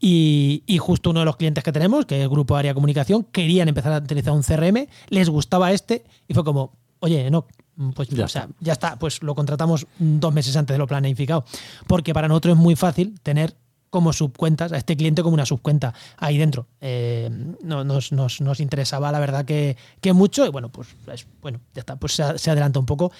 Y, 0.00 0.64
y 0.66 0.78
justo 0.78 1.10
uno 1.10 1.20
de 1.20 1.26
los 1.26 1.36
clientes 1.36 1.62
que 1.62 1.70
tenemos, 1.70 2.06
que 2.06 2.24
es 2.24 2.28
Grupo 2.28 2.56
Área 2.56 2.74
Comunicación, 2.74 3.22
querían 3.30 3.68
empezar 3.68 3.92
a 3.92 3.98
utilizar 3.98 4.32
un 4.32 4.42
CRM, 4.42 4.88
les 5.10 5.28
gustaba 5.30 5.70
este 5.70 6.02
y 6.26 6.34
fue 6.34 6.42
como, 6.42 6.72
oye, 6.98 7.30
no, 7.30 7.46
pues 7.94 8.08
Ya 8.08 8.24
o 8.24 8.28
sea, 8.28 8.48
ya 8.58 8.72
está, 8.72 8.98
pues 8.98 9.22
lo 9.22 9.36
contratamos 9.36 9.86
dos 10.00 10.34
meses 10.34 10.56
antes 10.56 10.74
de 10.74 10.78
lo 10.78 10.88
planificado. 10.88 11.44
Porque 11.86 12.12
para 12.12 12.26
nosotros 12.26 12.56
es 12.56 12.60
muy 12.60 12.74
fácil 12.74 13.14
tener 13.22 13.54
como 13.90 14.12
subcuentas, 14.12 14.72
a 14.72 14.76
este 14.76 14.96
cliente 14.96 15.22
como 15.22 15.34
una 15.34 15.46
subcuenta 15.46 15.94
ahí 16.16 16.36
dentro. 16.36 16.66
Eh, 16.80 17.30
no, 17.62 17.84
nos, 17.84 18.10
nos- 18.10 18.40
nos 18.40 18.58
interesaba, 18.58 19.12
la 19.12 19.20
verdad, 19.20 19.44
que, 19.44 19.76
que 20.00 20.12
mucho. 20.12 20.44
Y 20.44 20.48
bueno, 20.48 20.68
pues 20.70 20.88
es- 21.12 21.28
bueno, 21.40 21.60
ya 21.74 21.80
está, 21.80 21.94
pues 21.94 22.12
se, 22.14 22.36
se 22.38 22.50
adelanta 22.50 22.80
un 22.80 22.86
poco. 22.86 23.12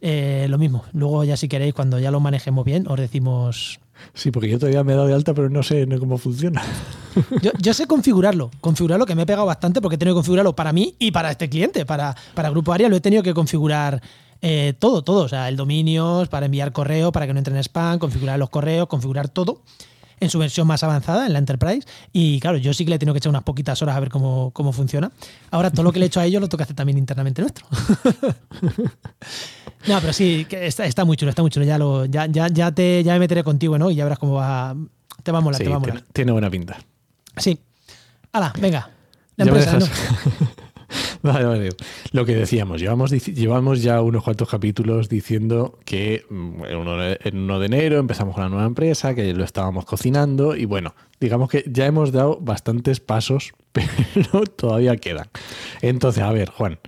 Eh, 0.00 0.46
lo 0.48 0.58
mismo. 0.58 0.84
Luego, 0.92 1.24
ya 1.24 1.36
si 1.36 1.48
queréis, 1.48 1.74
cuando 1.74 1.98
ya 1.98 2.10
lo 2.10 2.20
manejemos 2.20 2.64
bien, 2.64 2.86
os 2.88 2.98
decimos. 2.98 3.80
Sí, 4.12 4.30
porque 4.30 4.48
yo 4.48 4.58
todavía 4.58 4.84
me 4.84 4.92
he 4.92 4.96
dado 4.96 5.08
de 5.08 5.14
alta, 5.14 5.34
pero 5.34 5.48
no 5.48 5.62
sé 5.62 5.86
cómo 5.98 6.18
funciona. 6.18 6.62
Yo, 7.42 7.52
yo 7.60 7.72
sé 7.72 7.86
configurarlo, 7.86 8.50
configurarlo, 8.60 9.06
que 9.06 9.14
me 9.14 9.22
he 9.22 9.26
pegado 9.26 9.46
bastante 9.46 9.80
porque 9.80 9.94
he 9.94 9.98
tenido 9.98 10.16
que 10.16 10.18
configurarlo 10.18 10.56
para 10.56 10.72
mí 10.72 10.96
y 10.98 11.12
para 11.12 11.30
este 11.30 11.48
cliente, 11.48 11.86
para, 11.86 12.16
para 12.34 12.50
Grupo 12.50 12.72
Aria 12.72 12.88
lo 12.88 12.96
he 12.96 13.00
tenido 13.00 13.22
que 13.22 13.32
configurar 13.32 14.02
eh, 14.42 14.74
todo, 14.80 15.02
todo. 15.02 15.22
O 15.22 15.28
sea, 15.28 15.48
el 15.48 15.54
dominio, 15.54 16.26
para 16.28 16.46
enviar 16.46 16.72
correo, 16.72 17.12
para 17.12 17.28
que 17.28 17.32
no 17.32 17.38
entre 17.38 17.54
en 17.54 17.60
spam, 17.60 18.00
configurar 18.00 18.36
los 18.36 18.50
correos, 18.50 18.88
configurar 18.88 19.28
todo 19.28 19.60
en 20.24 20.30
su 20.30 20.38
versión 20.38 20.66
más 20.66 20.82
avanzada, 20.82 21.26
en 21.26 21.32
la 21.32 21.38
Enterprise. 21.38 21.86
Y 22.12 22.40
claro, 22.40 22.58
yo 22.58 22.74
sí 22.74 22.84
que 22.84 22.90
le 22.90 22.96
he 22.96 22.98
tenido 22.98 23.14
que 23.14 23.18
echar 23.18 23.30
unas 23.30 23.42
poquitas 23.44 23.80
horas 23.82 23.96
a 23.96 24.00
ver 24.00 24.08
cómo, 24.08 24.50
cómo 24.52 24.72
funciona. 24.72 25.10
Ahora 25.50 25.70
todo 25.70 25.82
lo 25.84 25.92
que 25.92 25.98
le 25.98 26.06
he 26.06 26.08
hecho 26.08 26.20
a 26.20 26.24
ellos 26.24 26.40
lo 26.42 26.48
que 26.48 26.62
hacer 26.62 26.74
también 26.74 26.98
internamente 26.98 27.42
nuestro. 27.42 27.66
no, 29.86 30.00
pero 30.00 30.12
sí, 30.12 30.46
que 30.48 30.66
está, 30.66 30.86
está 30.86 31.04
muy 31.04 31.16
chulo, 31.16 31.30
está 31.30 31.42
muy 31.42 31.50
chulo. 31.50 31.66
Ya, 31.66 31.78
lo, 31.78 32.06
ya, 32.06 32.26
ya, 32.26 32.48
ya, 32.48 32.72
te, 32.72 33.02
ya 33.04 33.12
me 33.14 33.20
meteré 33.20 33.44
contigo, 33.44 33.78
¿no? 33.78 33.90
Y 33.90 33.96
ya 33.96 34.04
verás 34.04 34.18
cómo 34.18 34.34
va. 34.34 34.74
Te 35.22 35.32
va 35.32 35.38
a 35.38 35.40
molar, 35.40 35.58
Sí, 35.58 35.64
te 35.64 35.70
va 35.70 35.76
a 35.76 35.78
molar. 35.78 35.96
tiene, 35.96 36.12
tiene 36.12 36.32
buena 36.32 36.50
pinta. 36.50 36.76
Sí. 37.36 37.58
Hala, 38.32 38.52
venga. 38.60 38.90
La 39.36 39.44
empresa, 39.44 39.78
¿no? 39.78 39.86
Vale, 41.22 41.44
vale. 41.44 41.68
Lo 42.12 42.24
que 42.24 42.34
decíamos, 42.34 42.80
llevamos, 42.80 43.10
llevamos 43.10 43.82
ya 43.82 44.02
unos 44.02 44.22
cuantos 44.22 44.48
capítulos 44.48 45.08
diciendo 45.08 45.78
que 45.84 46.24
mm, 46.28 46.64
en 46.64 46.76
1 46.76 46.96
de, 46.98 47.18
en 47.24 47.38
1 47.38 47.58
de 47.60 47.66
enero 47.66 47.98
empezamos 47.98 48.34
con 48.34 48.44
la 48.44 48.50
nueva 48.50 48.66
empresa, 48.66 49.14
que 49.14 49.32
lo 49.32 49.44
estábamos 49.44 49.84
cocinando 49.84 50.54
y 50.54 50.66
bueno, 50.66 50.94
digamos 51.20 51.48
que 51.48 51.64
ya 51.66 51.86
hemos 51.86 52.12
dado 52.12 52.38
bastantes 52.40 53.00
pasos, 53.00 53.52
pero 53.72 54.44
todavía 54.44 54.96
quedan. 54.96 55.28
Entonces, 55.80 56.22
a 56.22 56.30
ver, 56.32 56.50
Juan, 56.50 56.78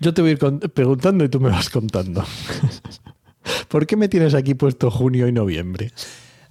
yo 0.00 0.14
te 0.14 0.22
voy 0.22 0.30
a 0.30 0.32
ir 0.34 0.70
preguntando 0.70 1.24
y 1.24 1.28
tú 1.28 1.40
me 1.40 1.50
vas 1.50 1.70
contando. 1.70 2.24
¿Por 3.68 3.86
qué 3.86 3.96
me 3.96 4.08
tienes 4.08 4.34
aquí 4.34 4.54
puesto 4.54 4.90
junio 4.90 5.26
y 5.26 5.32
noviembre? 5.32 5.90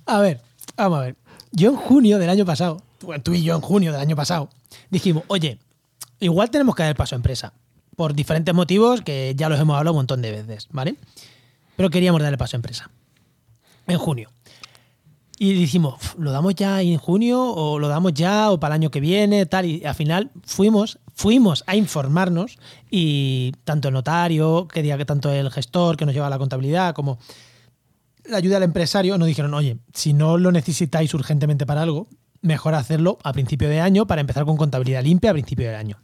A 0.05 0.19
ver, 0.19 0.41
vamos 0.75 0.99
a 0.99 1.01
ver. 1.03 1.15
Yo 1.51 1.69
en 1.69 1.75
junio 1.77 2.17
del 2.17 2.29
año 2.29 2.45
pasado, 2.45 2.81
tú 3.23 3.33
y 3.33 3.43
yo 3.43 3.55
en 3.55 3.61
junio 3.61 3.91
del 3.91 4.01
año 4.01 4.15
pasado, 4.15 4.49
dijimos, 4.89 5.23
oye, 5.27 5.59
igual 6.19 6.49
tenemos 6.49 6.75
que 6.75 6.83
dar 6.83 6.89
el 6.89 6.95
paso 6.95 7.15
a 7.15 7.17
empresa. 7.17 7.53
Por 7.95 8.13
diferentes 8.13 8.53
motivos 8.53 9.01
que 9.01 9.33
ya 9.35 9.49
los 9.49 9.59
hemos 9.59 9.77
hablado 9.77 9.93
un 9.93 9.99
montón 9.99 10.21
de 10.21 10.31
veces, 10.31 10.67
¿vale? 10.71 10.95
Pero 11.75 11.89
queríamos 11.89 12.21
dar 12.21 12.31
el 12.31 12.37
paso 12.37 12.55
a 12.55 12.59
empresa. 12.59 12.89
En 13.87 13.97
junio. 13.97 14.29
Y 15.39 15.53
dijimos, 15.53 15.95
"Uf, 15.95 16.15
¿lo 16.17 16.31
damos 16.31 16.55
ya 16.55 16.81
en 16.81 16.97
junio 16.97 17.41
o 17.41 17.77
lo 17.77 17.87
damos 17.87 18.13
ya 18.13 18.51
o 18.51 18.59
para 18.59 18.75
el 18.75 18.81
año 18.81 18.91
que 18.91 18.99
viene? 18.99 19.45
Tal. 19.45 19.65
Y 19.65 19.85
al 19.85 19.93
final 19.93 20.31
fuimos, 20.43 20.99
fuimos 21.13 21.63
a 21.67 21.75
informarnos 21.75 22.57
y 22.89 23.53
tanto 23.63 23.87
el 23.89 23.93
notario, 23.93 24.67
que 24.67 24.81
diga 24.81 24.97
que 24.97 25.05
tanto 25.05 25.31
el 25.31 25.51
gestor 25.51 25.95
que 25.95 26.05
nos 26.05 26.15
lleva 26.15 26.29
la 26.29 26.39
contabilidad, 26.39 26.95
como 26.95 27.19
la 28.25 28.37
ayuda 28.37 28.57
al 28.57 28.63
empresario, 28.63 29.17
nos 29.17 29.27
dijeron, 29.27 29.53
oye, 29.53 29.77
si 29.93 30.13
no 30.13 30.37
lo 30.37 30.51
necesitáis 30.51 31.13
urgentemente 31.13 31.65
para 31.65 31.83
algo, 31.83 32.07
mejor 32.41 32.75
hacerlo 32.75 33.19
a 33.23 33.31
principio 33.31 33.69
de 33.69 33.79
año 33.79 34.07
para 34.07 34.21
empezar 34.21 34.43
con 34.45 34.57
contabilidad 34.57 35.03
limpia 35.03 35.29
a 35.29 35.33
principio 35.33 35.67
del 35.67 35.75
año. 35.75 35.99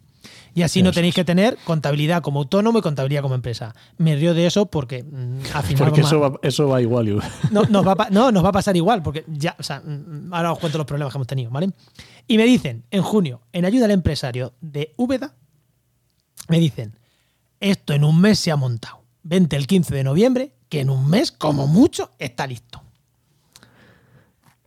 Y 0.56 0.62
así 0.62 0.84
no 0.84 0.92
tenéis 0.92 1.16
que 1.16 1.24
tener 1.24 1.58
contabilidad 1.66 2.22
como 2.22 2.40
autónomo 2.40 2.78
y 2.78 2.82
contabilidad 2.82 3.24
como 3.24 3.34
empresa. 3.34 3.74
Me 3.98 4.16
río 4.16 4.34
de 4.36 4.46
eso 4.46 4.68
porque 4.68 5.04
mm, 5.04 5.40
al 5.54 5.64
final 5.64 5.86
Porque 5.86 6.02
eso 6.02 6.20
va, 6.20 6.34
eso 6.44 6.68
va 6.68 6.82
igual. 6.82 7.08
igual. 7.08 7.28
no, 7.52 7.64
nos 7.70 7.88
va 7.88 8.08
no, 8.12 8.32
nos 8.32 8.44
va 8.46 8.50
a 8.50 8.54
pasar 8.54 8.76
igual, 8.78 9.02
porque 9.02 9.24
ya, 9.28 9.56
o 9.58 9.64
sea, 9.64 9.80
mm, 9.80 10.32
ahora 10.32 10.52
os 10.54 10.60
cuento 10.60 10.78
los 10.78 10.86
problemas 10.86 11.12
que 11.12 11.18
hemos 11.18 11.28
tenido, 11.28 11.50
¿vale? 11.50 11.72
Y 12.28 12.38
me 12.38 12.46
dicen, 12.46 12.84
en 12.92 13.02
junio, 13.02 13.42
en 13.52 13.66
ayuda 13.66 13.86
al 13.86 13.92
empresario 13.92 14.54
de 14.62 14.94
Úbeda, 14.98 15.34
me 16.50 16.60
dicen, 16.60 16.96
esto 17.60 17.94
en 17.94 18.04
un 18.04 18.22
mes 18.22 18.38
se 18.40 18.52
ha 18.52 18.56
montado. 18.56 19.02
Vente 19.24 19.56
el 19.56 19.66
15 19.68 19.96
de 19.96 20.04
noviembre, 20.04 20.54
que 20.70 20.82
en 20.82 20.90
un 20.90 21.10
mes, 21.10 21.32
como 21.32 21.66
mucho, 21.66 22.12
está 22.20 22.46
listo. 22.46 22.82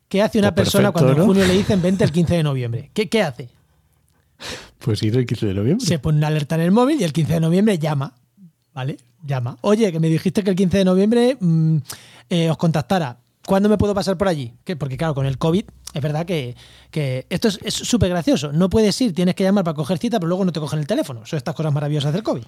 ¿Qué 0.09 0.23
hace 0.23 0.39
una 0.39 0.55
Pues 0.55 0.67
persona 0.67 0.93
perfecto, 0.93 0.99
cuando 1.07 1.13
en 1.13 1.19
¿no? 1.19 1.25
junio 1.27 1.47
le 1.47 1.55
dicen 1.59 1.83
vente 1.83 2.05
el 2.05 2.13
15 2.13 2.37
de 2.37 2.43
noviembre? 2.43 2.91
¿Qué, 2.95 3.09
qué 3.09 3.23
hace? 3.23 3.51
Pues 4.79 5.03
ir 5.03 5.17
el 5.17 5.27
15 5.27 5.47
de 5.47 5.55
noviembre. 5.55 5.87
Se 5.87 5.99
pone 5.99 6.19
una 6.19 6.29
alerta 6.29 6.55
en 6.55 6.61
el 6.63 6.71
móvil 6.71 7.01
y 7.01 7.05
el 7.05 7.13
15 7.13 7.35
de 7.35 7.41
noviembre 7.41 7.79
llama. 7.79 8.15
¿Vale? 8.73 8.99
Llama. 9.25 9.57
Oye, 9.63 9.91
que 9.91 9.99
me 9.99 10.09
dijiste 10.09 10.45
que 10.45 10.51
el 10.51 10.57
15 10.57 10.79
de 10.79 10.85
noviembre 10.85 11.37
mm, 11.41 11.79
eh, 12.31 12.51
os 12.51 12.57
contactara. 12.57 13.19
¿Cuándo 13.47 13.69
me 13.69 13.79
puedo 13.79 13.95
pasar 13.95 14.19
por 14.19 14.29
allí? 14.29 14.53
Porque 14.79 14.97
claro, 14.97 15.15
con 15.15 15.27
el 15.27 15.39
COVID 15.39 15.65
es 15.95 16.03
verdad 16.03 16.27
que, 16.27 16.57
que 16.91 17.27
esto 17.31 17.49
es 17.49 17.75
súper 17.75 18.11
gracioso. 18.11 18.53
No 18.53 18.69
puedes 18.69 19.01
ir, 19.01 19.15
tienes 19.15 19.35
que 19.35 19.45
llamar 19.45 19.65
para 19.65 19.75
coger 19.75 19.99
cita, 19.99 20.19
pero 20.19 20.29
luego 20.29 20.45
no 20.45 20.53
te 20.53 20.61
cogen 20.61 20.81
el 20.81 20.87
teléfono. 20.87 21.25
Son 21.25 21.37
estas 21.37 21.55
cosas 21.55 21.73
maravillosas 21.73 22.13
del 22.13 22.23
COVID. 22.23 22.45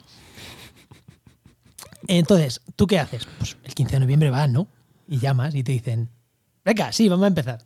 Entonces, 2.08 2.60
¿tú 2.76 2.86
qué 2.86 2.98
haces? 2.98 3.26
Pues 3.38 3.56
el 3.64 3.74
15 3.74 3.94
de 3.94 4.00
noviembre 4.00 4.30
vas, 4.30 4.50
¿no? 4.50 4.68
Y 5.06 5.18
llamas 5.18 5.54
y 5.54 5.62
te 5.62 5.72
dicen, 5.72 6.10
venga, 6.64 6.92
sí, 6.92 7.08
vamos 7.08 7.24
a 7.24 7.28
empezar. 7.28 7.60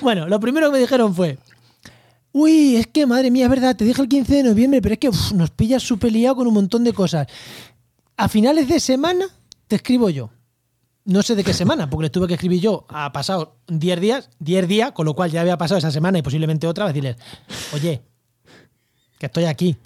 Bueno, 0.00 0.28
lo 0.28 0.40
primero 0.40 0.68
que 0.68 0.72
me 0.72 0.78
dijeron 0.78 1.14
fue, 1.14 1.38
uy, 2.32 2.76
es 2.76 2.86
que 2.86 3.06
madre 3.06 3.30
mía, 3.30 3.44
es 3.44 3.50
verdad, 3.50 3.76
te 3.76 3.84
dije 3.84 4.00
el 4.00 4.08
15 4.08 4.36
de 4.36 4.42
noviembre, 4.42 4.82
pero 4.82 4.94
es 4.94 4.98
que 4.98 5.08
uf, 5.08 5.32
nos 5.32 5.50
pillas 5.50 5.82
súper 5.82 6.12
liado 6.12 6.36
con 6.36 6.46
un 6.46 6.54
montón 6.54 6.84
de 6.84 6.92
cosas. 6.92 7.26
A 8.16 8.28
finales 8.28 8.68
de 8.68 8.80
semana 8.80 9.26
te 9.66 9.76
escribo 9.76 10.10
yo. 10.10 10.30
No 11.04 11.22
sé 11.22 11.34
de 11.34 11.42
qué 11.42 11.54
semana, 11.54 11.88
porque 11.88 12.04
le 12.04 12.10
tuve 12.10 12.28
que 12.28 12.34
escribir 12.34 12.60
yo. 12.60 12.84
Ha 12.88 13.10
pasado 13.10 13.56
10 13.68 14.00
días, 14.00 14.30
10 14.38 14.68
días, 14.68 14.92
con 14.92 15.06
lo 15.06 15.14
cual 15.14 15.30
ya 15.30 15.40
había 15.40 15.56
pasado 15.56 15.78
esa 15.78 15.90
semana 15.90 16.18
y 16.18 16.22
posiblemente 16.22 16.66
otra, 16.66 16.86
decirles, 16.86 17.16
oye, 17.74 18.02
que 19.18 19.26
estoy 19.26 19.44
aquí. 19.44 19.76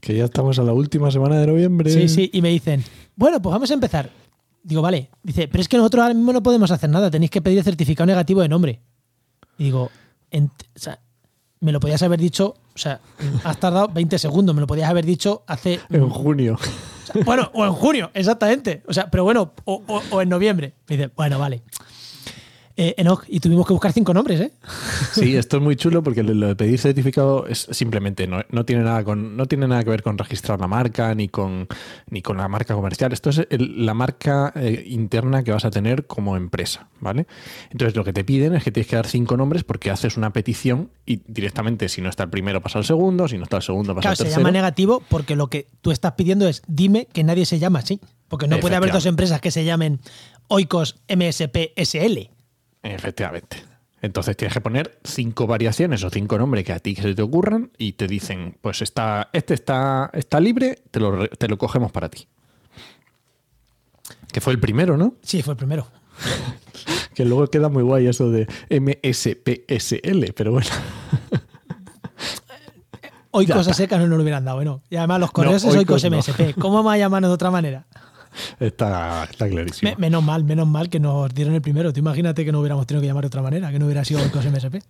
Que 0.00 0.16
ya 0.16 0.24
estamos 0.24 0.58
a 0.58 0.62
la 0.62 0.72
última 0.72 1.10
semana 1.10 1.40
de 1.40 1.46
noviembre. 1.46 1.90
Sí, 1.90 2.08
sí, 2.08 2.30
y 2.32 2.42
me 2.42 2.50
dicen, 2.50 2.84
bueno, 3.16 3.40
pues 3.40 3.52
vamos 3.52 3.70
a 3.70 3.74
empezar. 3.74 4.10
Digo, 4.62 4.82
vale. 4.82 5.10
Dice, 5.22 5.48
pero 5.48 5.60
es 5.60 5.68
que 5.68 5.76
nosotros 5.76 6.02
ahora 6.02 6.14
mismo 6.14 6.32
no 6.32 6.42
podemos 6.42 6.70
hacer 6.70 6.90
nada, 6.90 7.10
tenéis 7.10 7.30
que 7.30 7.42
pedir 7.42 7.58
el 7.58 7.64
certificado 7.64 8.06
negativo 8.06 8.42
de 8.42 8.48
nombre. 8.48 8.80
Y 9.58 9.64
digo, 9.64 9.90
en- 10.30 10.46
o 10.74 10.78
sea, 10.78 10.98
me 11.60 11.72
lo 11.72 11.80
podías 11.80 12.02
haber 12.02 12.18
dicho, 12.20 12.54
o 12.74 12.78
sea, 12.78 13.00
has 13.44 13.58
tardado 13.60 13.88
20 13.88 14.18
segundos, 14.18 14.54
me 14.54 14.60
lo 14.60 14.66
podías 14.66 14.90
haber 14.90 15.04
dicho 15.04 15.42
hace. 15.46 15.80
En 15.90 16.08
junio. 16.08 16.58
o 16.60 17.06
sea, 17.12 17.22
bueno, 17.24 17.50
o 17.54 17.64
en 17.64 17.72
junio, 17.72 18.10
exactamente. 18.14 18.82
O 18.88 18.92
sea, 18.92 19.10
pero 19.10 19.24
bueno, 19.24 19.52
o, 19.64 19.82
o- 19.86 20.02
o 20.10 20.22
en 20.22 20.28
noviembre. 20.28 20.74
Me 20.88 20.96
dice, 20.96 21.10
bueno, 21.14 21.38
vale. 21.38 21.62
Eh, 22.76 22.94
Enoch, 22.96 23.24
y 23.28 23.38
tuvimos 23.40 23.66
que 23.66 23.72
buscar 23.74 23.92
cinco 23.92 24.14
nombres, 24.14 24.40
¿eh? 24.40 24.52
Sí, 25.12 25.36
esto 25.36 25.58
es 25.58 25.62
muy 25.62 25.76
chulo 25.76 26.02
porque 26.02 26.22
lo 26.22 26.46
de 26.48 26.56
pedir 26.56 26.78
certificado 26.78 27.46
es 27.46 27.66
simplemente 27.70 28.26
no, 28.26 28.42
no 28.50 28.64
tiene 28.64 28.82
nada 28.82 29.04
con 29.04 29.36
no 29.36 29.46
tiene 29.46 29.68
nada 29.68 29.84
que 29.84 29.90
ver 29.90 30.02
con 30.02 30.16
registrar 30.16 30.58
la 30.60 30.66
marca 30.68 31.14
ni 31.14 31.28
con 31.28 31.68
ni 32.08 32.22
con 32.22 32.38
la 32.38 32.48
marca 32.48 32.74
comercial. 32.74 33.12
Esto 33.12 33.30
es 33.30 33.46
el- 33.50 33.84
la 33.84 33.92
marca 33.94 34.52
eh, 34.56 34.84
interna 34.86 35.42
que 35.44 35.52
vas 35.52 35.64
a 35.66 35.70
tener 35.70 36.06
como 36.06 36.36
empresa, 36.36 36.88
¿vale? 37.00 37.26
Entonces 37.70 37.94
lo 37.94 38.04
que 38.04 38.12
te 38.12 38.24
piden 38.24 38.54
es 38.54 38.64
que 38.64 38.72
tienes 38.72 38.88
que 38.88 38.96
dar 38.96 39.06
cinco 39.06 39.36
nombres 39.36 39.64
porque 39.64 39.90
haces 39.90 40.16
una 40.16 40.32
petición 40.32 40.90
y 41.04 41.20
directamente 41.26 41.88
si 41.90 42.00
no 42.00 42.08
está 42.08 42.22
el 42.24 42.30
primero 42.30 42.62
pasa 42.62 42.78
el 42.78 42.84
segundo, 42.86 43.28
si 43.28 43.36
no 43.36 43.44
está 43.44 43.56
el 43.58 43.62
segundo 43.62 43.94
pasa 43.94 44.00
Claro, 44.02 44.12
el 44.12 44.16
se 44.16 44.22
tercero. 44.24 44.40
llama 44.40 44.50
negativo 44.52 45.02
porque 45.10 45.36
lo 45.36 45.48
que 45.48 45.68
tú 45.82 45.90
estás 45.90 46.12
pidiendo 46.12 46.48
es 46.48 46.62
dime 46.66 47.06
que 47.12 47.22
nadie 47.22 47.44
se 47.44 47.58
llama 47.58 47.80
así. 47.80 48.00
Porque 48.28 48.48
no 48.48 48.58
puede 48.60 48.76
haber 48.76 48.92
dos 48.92 49.04
empresas 49.04 49.42
que 49.42 49.50
se 49.50 49.62
llamen 49.66 50.00
Oikos 50.48 50.96
MSP 51.06 51.72
SL. 51.76 52.30
Efectivamente. 52.82 53.62
Entonces 54.00 54.36
tienes 54.36 54.52
que 54.52 54.60
poner 54.60 54.98
cinco 55.04 55.46
variaciones 55.46 56.02
o 56.02 56.10
cinco 56.10 56.36
nombres 56.36 56.64
que 56.64 56.72
a 56.72 56.80
ti 56.80 56.96
se 56.96 57.14
te 57.14 57.22
ocurran 57.22 57.70
y 57.78 57.92
te 57.92 58.08
dicen, 58.08 58.56
pues 58.60 58.82
está, 58.82 59.30
este 59.32 59.54
está, 59.54 60.10
está 60.12 60.40
libre, 60.40 60.82
te 60.90 60.98
lo, 60.98 61.28
te 61.28 61.46
lo 61.46 61.56
cogemos 61.56 61.92
para 61.92 62.08
ti. 62.08 62.26
Que 64.32 64.40
fue 64.40 64.52
el 64.54 64.58
primero, 64.58 64.96
¿no? 64.96 65.14
Sí, 65.22 65.42
fue 65.42 65.52
el 65.52 65.58
primero. 65.58 65.86
Que 67.14 67.26
luego 67.26 67.46
queda 67.48 67.68
muy 67.68 67.82
guay 67.82 68.06
eso 68.06 68.30
de 68.30 68.46
MSPSL, 68.70 70.32
pero 70.34 70.52
bueno. 70.52 70.70
Hoy 73.30 73.44
Ya 73.46 73.54
cosas 73.54 73.72
está. 73.72 73.82
secas 73.84 73.98
no 74.00 74.06
nos 74.06 74.16
lo 74.16 74.22
hubieran 74.22 74.44
dado. 74.46 74.56
Bueno, 74.56 74.82
y 74.90 74.96
además 74.96 75.20
los 75.20 75.30
correos 75.30 75.62
No, 75.64 75.70
es 75.70 75.76
Oikos 75.76 76.04
Oikos 76.04 76.10
no. 76.10 76.16
MSP. 76.18 76.58
¿Cómo 76.58 76.76
vamos 76.76 76.92
a 76.94 76.96
llamarnos 76.98 77.30
de 77.30 77.34
otra 77.34 77.50
manera? 77.50 77.86
Está, 78.60 79.24
está 79.24 79.48
clarísimo. 79.48 79.90
Me- 79.92 79.96
menos 79.96 80.22
mal, 80.22 80.44
menos 80.44 80.66
mal 80.66 80.88
que 80.88 81.00
nos 81.00 81.32
dieron 81.34 81.54
el 81.54 81.62
primero. 81.62 81.92
Tú 81.92 82.00
imagínate 82.00 82.44
que 82.44 82.52
no 82.52 82.60
hubiéramos 82.60 82.86
tenido 82.86 83.00
que 83.02 83.06
llamar 83.08 83.22
de 83.24 83.28
otra 83.28 83.42
manera, 83.42 83.70
que 83.70 83.78
no 83.78 83.86
hubiera 83.86 84.04
sido 84.04 84.20
Oikos 84.22 84.44
MSP. 84.46 84.76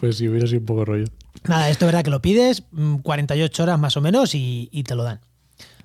Pues 0.00 0.16
sí, 0.16 0.28
hubiera 0.28 0.46
sido 0.46 0.60
un 0.60 0.66
poco 0.66 0.84
rollo. 0.84 1.04
Nada, 1.46 1.70
esto 1.70 1.84
es 1.84 1.88
verdad 1.88 2.04
que 2.04 2.10
lo 2.10 2.20
pides, 2.20 2.64
mm, 2.72 2.96
48 2.96 3.62
horas 3.62 3.78
más 3.78 3.96
o 3.96 4.00
menos 4.00 4.34
y, 4.34 4.68
y 4.72 4.82
te 4.82 4.94
lo 4.94 5.02
dan. 5.04 5.20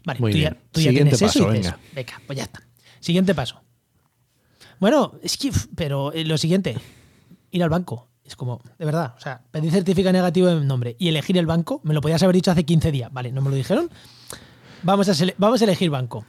Vale, 0.05 0.19
Muy 0.19 0.31
tú, 0.31 0.37
ya, 0.39 0.49
bien. 0.49 0.61
tú 0.71 0.81
ya 0.81 0.89
Siguiente 0.89 1.15
tienes 1.17 1.35
eso 1.35 1.43
paso, 1.45 1.53
y 1.53 1.57
dices, 1.57 1.73
venga. 1.73 1.93
venga, 1.95 2.21
pues 2.25 2.37
ya 2.37 2.43
está. 2.43 2.61
Siguiente 2.99 3.35
paso. 3.35 3.61
Bueno, 4.79 5.13
es 5.21 5.37
que, 5.37 5.51
pero 5.75 6.11
eh, 6.13 6.25
lo 6.25 6.37
siguiente, 6.37 6.75
ir 7.51 7.63
al 7.63 7.69
banco. 7.69 8.07
Es 8.25 8.35
como, 8.35 8.61
de 8.77 8.85
verdad, 8.85 9.13
o 9.17 9.21
sea, 9.21 9.41
pedir 9.51 9.71
certificado 9.71 10.11
negativo 10.13 10.47
de 10.47 10.59
nombre 10.65 10.95
y 10.99 11.07
elegir 11.07 11.37
el 11.37 11.45
banco, 11.45 11.79
me 11.83 11.93
lo 11.93 12.01
podías 12.01 12.21
haber 12.23 12.35
dicho 12.35 12.51
hace 12.51 12.65
15 12.65 12.91
días. 12.91 13.11
Vale, 13.13 13.31
no 13.31 13.41
me 13.41 13.49
lo 13.49 13.55
dijeron. 13.55 13.89
Vamos 14.83 15.09
a, 15.09 15.25
vamos 15.37 15.61
a 15.61 15.63
elegir 15.65 15.89
banco. 15.89 16.25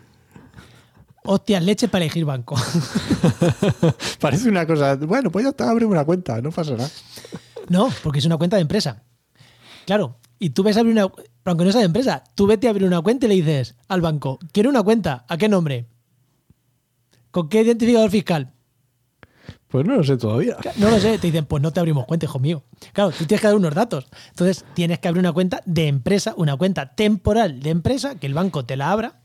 Hostias, 1.25 1.63
leche 1.63 1.89
para 1.89 2.05
elegir 2.05 2.25
banco. 2.25 2.57
Parece 4.21 4.49
una 4.49 4.67
cosa. 4.67 4.97
Bueno, 4.97 5.31
pues 5.31 5.45
ya 5.45 5.51
está, 5.51 5.71
abre 5.71 5.85
una 5.85 6.05
cuenta, 6.05 6.41
no 6.41 6.51
pasa 6.51 6.73
nada. 6.73 6.91
No, 7.69 7.91
porque 8.03 8.21
es 8.21 8.25
una 8.25 8.39
cuenta 8.39 8.57
de 8.57 8.63
empresa. 8.63 9.03
Claro, 9.85 10.19
y 10.39 10.51
tú 10.51 10.63
ves 10.63 10.77
a 10.77 10.81
abrir 10.81 10.93
una. 10.93 11.09
Aunque 11.45 11.65
no 11.65 11.73
sea 11.73 11.81
de 11.81 11.87
empresa, 11.87 12.25
tú 12.35 12.47
vete 12.47 12.67
a 12.67 12.71
abrir 12.71 12.87
una 12.87 13.01
cuenta 13.01 13.27
y 13.27 13.29
le 13.29 13.35
dices 13.35 13.75
al 13.89 14.01
banco: 14.01 14.39
Quiero 14.53 14.71
una 14.71 14.83
cuenta. 14.83 15.27
¿A 15.29 15.37
qué 15.37 15.49
nombre? 15.49 15.87
¿Con 17.31 17.49
qué 17.49 17.63
identificador 17.63 18.11
fiscal? 18.11 18.55
Pues 19.69 19.87
no 19.87 19.97
lo 19.97 20.05
sé 20.05 20.17
todavía. 20.17 20.57
No 20.77 20.91
lo 20.91 20.99
sé. 20.99 21.19
Te 21.19 21.27
dicen: 21.27 21.45
Pues 21.45 21.63
no 21.63 21.73
te 21.73 21.81
abrimos 21.81 22.07
cuenta, 22.07 22.27
hijo 22.27 22.39
mío. 22.39 22.65
Claro, 22.93 23.11
tú 23.11 23.25
tienes 23.27 23.41
que 23.41 23.47
dar 23.47 23.57
unos 23.57 23.75
datos. 23.75 24.07
Entonces, 24.31 24.65
tienes 24.75 24.99
que 24.99 25.09
abrir 25.09 25.21
una 25.21 25.33
cuenta 25.33 25.61
de 25.67 25.89
empresa, 25.89 26.35
una 26.37 26.57
cuenta 26.57 26.95
temporal 26.95 27.61
de 27.61 27.71
empresa, 27.71 28.15
que 28.15 28.27
el 28.27 28.35
banco 28.35 28.65
te 28.65 28.77
la 28.77 28.91
abra 28.91 29.21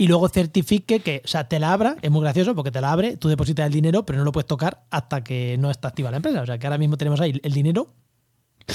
y 0.00 0.06
luego 0.06 0.30
certifique 0.30 1.00
que, 1.00 1.20
o 1.24 1.28
sea, 1.28 1.48
te 1.48 1.58
la 1.58 1.72
abra. 1.72 1.96
Es 2.00 2.10
muy 2.10 2.22
gracioso 2.22 2.54
porque 2.54 2.70
te 2.70 2.80
la 2.80 2.90
abre, 2.90 3.18
tú 3.18 3.28
depositas 3.28 3.66
el 3.66 3.72
dinero, 3.72 4.06
pero 4.06 4.18
no 4.18 4.24
lo 4.24 4.32
puedes 4.32 4.46
tocar 4.46 4.84
hasta 4.90 5.22
que 5.22 5.56
no 5.58 5.70
está 5.70 5.88
activa 5.88 6.10
la 6.10 6.16
empresa. 6.16 6.40
O 6.40 6.46
sea, 6.46 6.58
que 6.58 6.66
ahora 6.66 6.78
mismo 6.78 6.96
tenemos 6.96 7.20
ahí 7.20 7.38
el 7.42 7.52
dinero. 7.52 7.92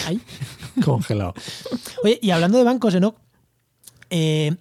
Ahí. 0.05 0.21
Congelado. 0.85 1.33
Oye, 2.03 2.19
y 2.21 2.29
hablando 2.29 2.57
de 2.57 2.63
bancos, 2.63 2.93
Enoch, 2.93 3.15
eh, 4.11 4.55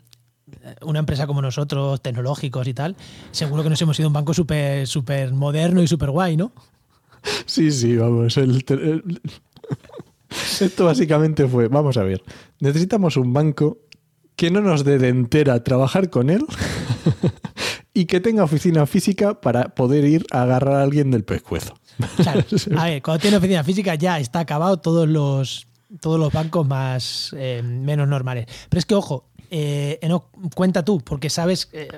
una 0.83 0.99
empresa 1.01 1.27
como 1.27 1.41
nosotros, 1.43 2.01
tecnológicos 2.03 2.67
y 2.69 2.75
tal, 2.75 2.97
seguro 3.31 3.63
que 3.63 3.71
nos 3.71 3.81
hemos 3.83 3.99
ido 3.99 4.07
a 4.07 4.09
un 4.09 4.15
banco 4.15 4.35
súper 4.35 4.87
súper 4.87 5.33
moderno 5.33 5.83
y 5.83 5.87
súper 5.89 6.11
guay, 6.11 6.37
¿no? 6.37 6.53
Sí, 7.47 7.71
sí, 7.71 7.97
vamos. 7.97 8.37
el 8.37 8.65
te- 8.65 8.75
el- 8.75 9.21
Esto 10.61 10.85
básicamente 10.87 11.47
fue, 11.47 11.69
vamos 11.69 11.97
a 11.97 12.03
ver, 12.03 12.23
necesitamos 12.61 13.17
un 13.17 13.33
banco 13.33 13.79
que 14.37 14.51
no 14.51 14.61
nos 14.61 14.85
dé 14.85 14.99
de 14.99 15.09
entera 15.09 15.63
trabajar 15.63 16.11
con 16.11 16.29
él 16.29 16.45
y 17.95 18.07
que 18.07 18.21
tenga 18.21 18.43
oficina 18.43 18.85
física 18.87 19.41
para 19.41 19.75
poder 19.75 20.05
ir 20.05 20.27
a 20.33 20.43
agarrar 20.43 20.77
a 20.77 20.83
alguien 20.83 21.11
del 21.13 21.25
pescuezo. 21.25 21.75
Claro, 22.17 22.41
a 22.77 22.85
ver, 22.87 23.03
cuando 23.03 23.21
tiene 23.21 23.37
oficina 23.37 23.63
física 23.63 23.95
ya 23.95 24.19
está 24.19 24.41
acabado 24.41 24.79
todos 24.79 25.09
los, 25.09 25.69
todos 26.01 26.19
los 26.19 26.33
bancos 26.33 26.67
más 26.67 27.33
eh, 27.39 27.63
menos 27.63 28.09
normales. 28.09 28.47
Pero 28.69 28.79
es 28.81 28.87
que, 28.87 28.95
ojo, 28.97 29.29
eh, 29.57 30.01
cuenta 30.53 30.85
tú, 30.85 31.01
porque 31.01 31.31
sabes, 31.31 31.69
eh, 31.73 31.89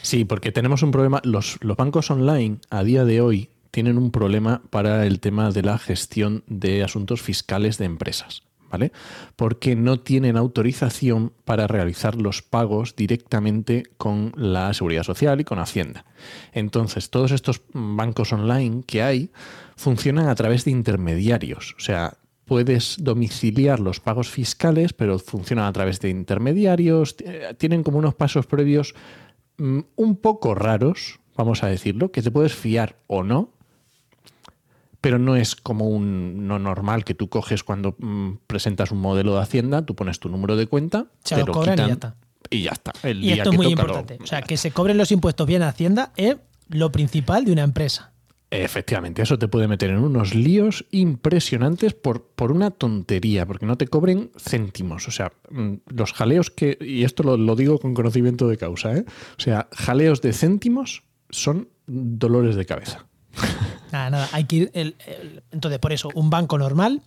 Sí, 0.00 0.24
porque 0.24 0.52
tenemos 0.52 0.82
un 0.82 0.90
problema. 0.90 1.20
Los, 1.22 1.58
los 1.60 1.76
bancos 1.76 2.10
online 2.10 2.56
a 2.70 2.82
día 2.82 3.04
de 3.04 3.20
hoy 3.20 3.50
tienen 3.70 3.98
un 3.98 4.10
problema 4.10 4.62
para 4.70 5.04
el 5.04 5.20
tema 5.20 5.50
de 5.50 5.62
la 5.62 5.76
gestión 5.76 6.44
de 6.46 6.82
asuntos 6.82 7.20
fiscales 7.20 7.76
de 7.76 7.84
empresas, 7.84 8.44
¿vale? 8.70 8.90
Porque 9.36 9.76
no 9.76 10.00
tienen 10.00 10.38
autorización 10.38 11.34
para 11.44 11.66
realizar 11.66 12.16
los 12.16 12.40
pagos 12.40 12.96
directamente 12.96 13.82
con 13.98 14.32
la 14.36 14.72
Seguridad 14.72 15.02
Social 15.02 15.42
y 15.42 15.44
con 15.44 15.58
Hacienda. 15.58 16.06
Entonces, 16.52 17.10
todos 17.10 17.32
estos 17.32 17.60
bancos 17.74 18.32
online 18.32 18.82
que 18.86 19.02
hay 19.02 19.30
funcionan 19.76 20.28
a 20.28 20.34
través 20.36 20.64
de 20.64 20.70
intermediarios. 20.70 21.74
O 21.76 21.80
sea, 21.80 22.16
puedes 22.44 22.96
domiciliar 23.00 23.80
los 23.80 24.00
pagos 24.00 24.28
fiscales, 24.30 24.92
pero 24.92 25.18
funcionan 25.18 25.64
a 25.66 25.72
través 25.72 26.00
de 26.00 26.10
intermediarios. 26.10 27.16
eh, 27.24 27.54
Tienen 27.58 27.82
como 27.82 27.98
unos 27.98 28.14
pasos 28.14 28.46
previos 28.46 28.94
mm, 29.58 29.80
un 29.96 30.16
poco 30.16 30.54
raros, 30.54 31.20
vamos 31.36 31.62
a 31.62 31.68
decirlo, 31.68 32.10
que 32.12 32.22
te 32.22 32.30
puedes 32.30 32.54
fiar 32.54 32.96
o 33.06 33.22
no, 33.22 33.50
pero 35.00 35.18
no 35.18 35.36
es 35.36 35.54
como 35.54 35.88
un 35.88 36.46
no 36.46 36.58
normal 36.58 37.04
que 37.04 37.14
tú 37.14 37.28
coges 37.28 37.62
cuando 37.62 37.94
mm, 37.98 38.38
presentas 38.46 38.90
un 38.90 39.00
modelo 39.00 39.34
de 39.34 39.42
Hacienda, 39.42 39.84
tú 39.84 39.94
pones 39.94 40.18
tu 40.18 40.28
número 40.30 40.56
de 40.56 40.66
cuenta, 40.66 41.06
Se 41.24 41.34
te 41.34 41.44
lo 41.44 41.52
cobran 41.52 41.78
y 41.78 41.82
ya 41.86 41.92
está. 41.92 42.16
Y 42.50 42.62
ya 42.62 42.70
está. 42.72 42.92
El 43.02 43.18
y 43.18 43.26
día 43.26 43.34
esto 43.36 43.50
es 43.50 43.56
muy 43.56 43.66
toca 43.70 43.82
lo- 43.82 43.88
importante. 43.88 44.22
O 44.22 44.26
sea, 44.26 44.42
que 44.42 44.56
se 44.56 44.70
cobren 44.70 44.96
los 44.96 45.12
impuestos 45.12 45.46
bien 45.46 45.62
a 45.62 45.68
Hacienda 45.68 46.12
es 46.16 46.36
lo 46.68 46.90
principal 46.90 47.44
de 47.44 47.52
una 47.52 47.62
empresa. 47.62 48.12
Efectivamente, 48.50 49.20
eso 49.22 49.36
te 49.38 49.48
puede 49.48 49.66
meter 49.66 49.90
en 49.90 49.98
unos 49.98 50.34
líos 50.34 50.84
impresionantes 50.92 51.92
por, 51.94 52.24
por 52.28 52.52
una 52.52 52.70
tontería, 52.70 53.46
porque 53.46 53.66
no 53.66 53.76
te 53.76 53.88
cobren 53.88 54.30
céntimos. 54.38 55.08
O 55.08 55.10
sea, 55.10 55.32
mm, 55.50 55.74
los 55.86 56.12
jaleos 56.12 56.50
que, 56.50 56.78
y 56.80 57.02
esto 57.02 57.24
lo, 57.24 57.36
lo 57.36 57.56
digo 57.56 57.78
con 57.80 57.94
conocimiento 57.94 58.46
de 58.46 58.56
causa, 58.56 58.96
¿eh? 58.96 59.04
o 59.36 59.40
sea, 59.40 59.68
jaleos 59.72 60.20
de 60.22 60.32
céntimos 60.32 61.02
son 61.30 61.68
dolores 61.86 62.54
de 62.54 62.64
cabeza. 62.64 63.06
nada, 63.92 64.10
nada. 64.10 64.28
Hay 64.32 64.44
que 64.44 64.56
ir. 64.56 64.70
el- 64.74 64.94
entonces, 65.50 65.80
por 65.80 65.92
eso, 65.92 66.10
un 66.14 66.30
banco 66.30 66.56
normal. 66.56 67.02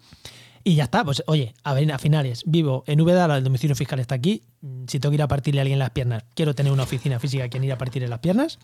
Y 0.66 0.76
ya 0.76 0.84
está. 0.86 1.06
Pues, 1.06 1.24
oye, 1.28 1.54
a 1.64 1.74
ver, 1.74 1.90
a 1.94 1.98
finales, 1.98 2.44
vivo 2.46 2.84
en 2.88 3.00
Úbeda, 3.00 3.38
el 3.38 3.44
domicilio 3.44 3.74
fiscal 3.74 4.00
está 4.02 4.16
aquí. 4.16 4.44
mm, 4.60 4.84
Si 4.88 5.00
tengo 5.00 5.12
que 5.12 5.16
ir 5.16 5.22
a 5.22 5.28
partirle 5.30 5.62
a 5.62 5.64
alguien 5.64 5.80
las 5.80 5.92
piernas, 5.92 6.26
quiero 6.36 6.54
tener 6.56 6.74
una 6.74 6.84
oficina 6.84 7.20
física 7.20 7.46
a 7.46 7.48
quien 7.48 7.64
ir 7.64 7.72
a 7.72 7.78
partirle 7.78 8.10
las 8.10 8.20
piernas. 8.20 8.60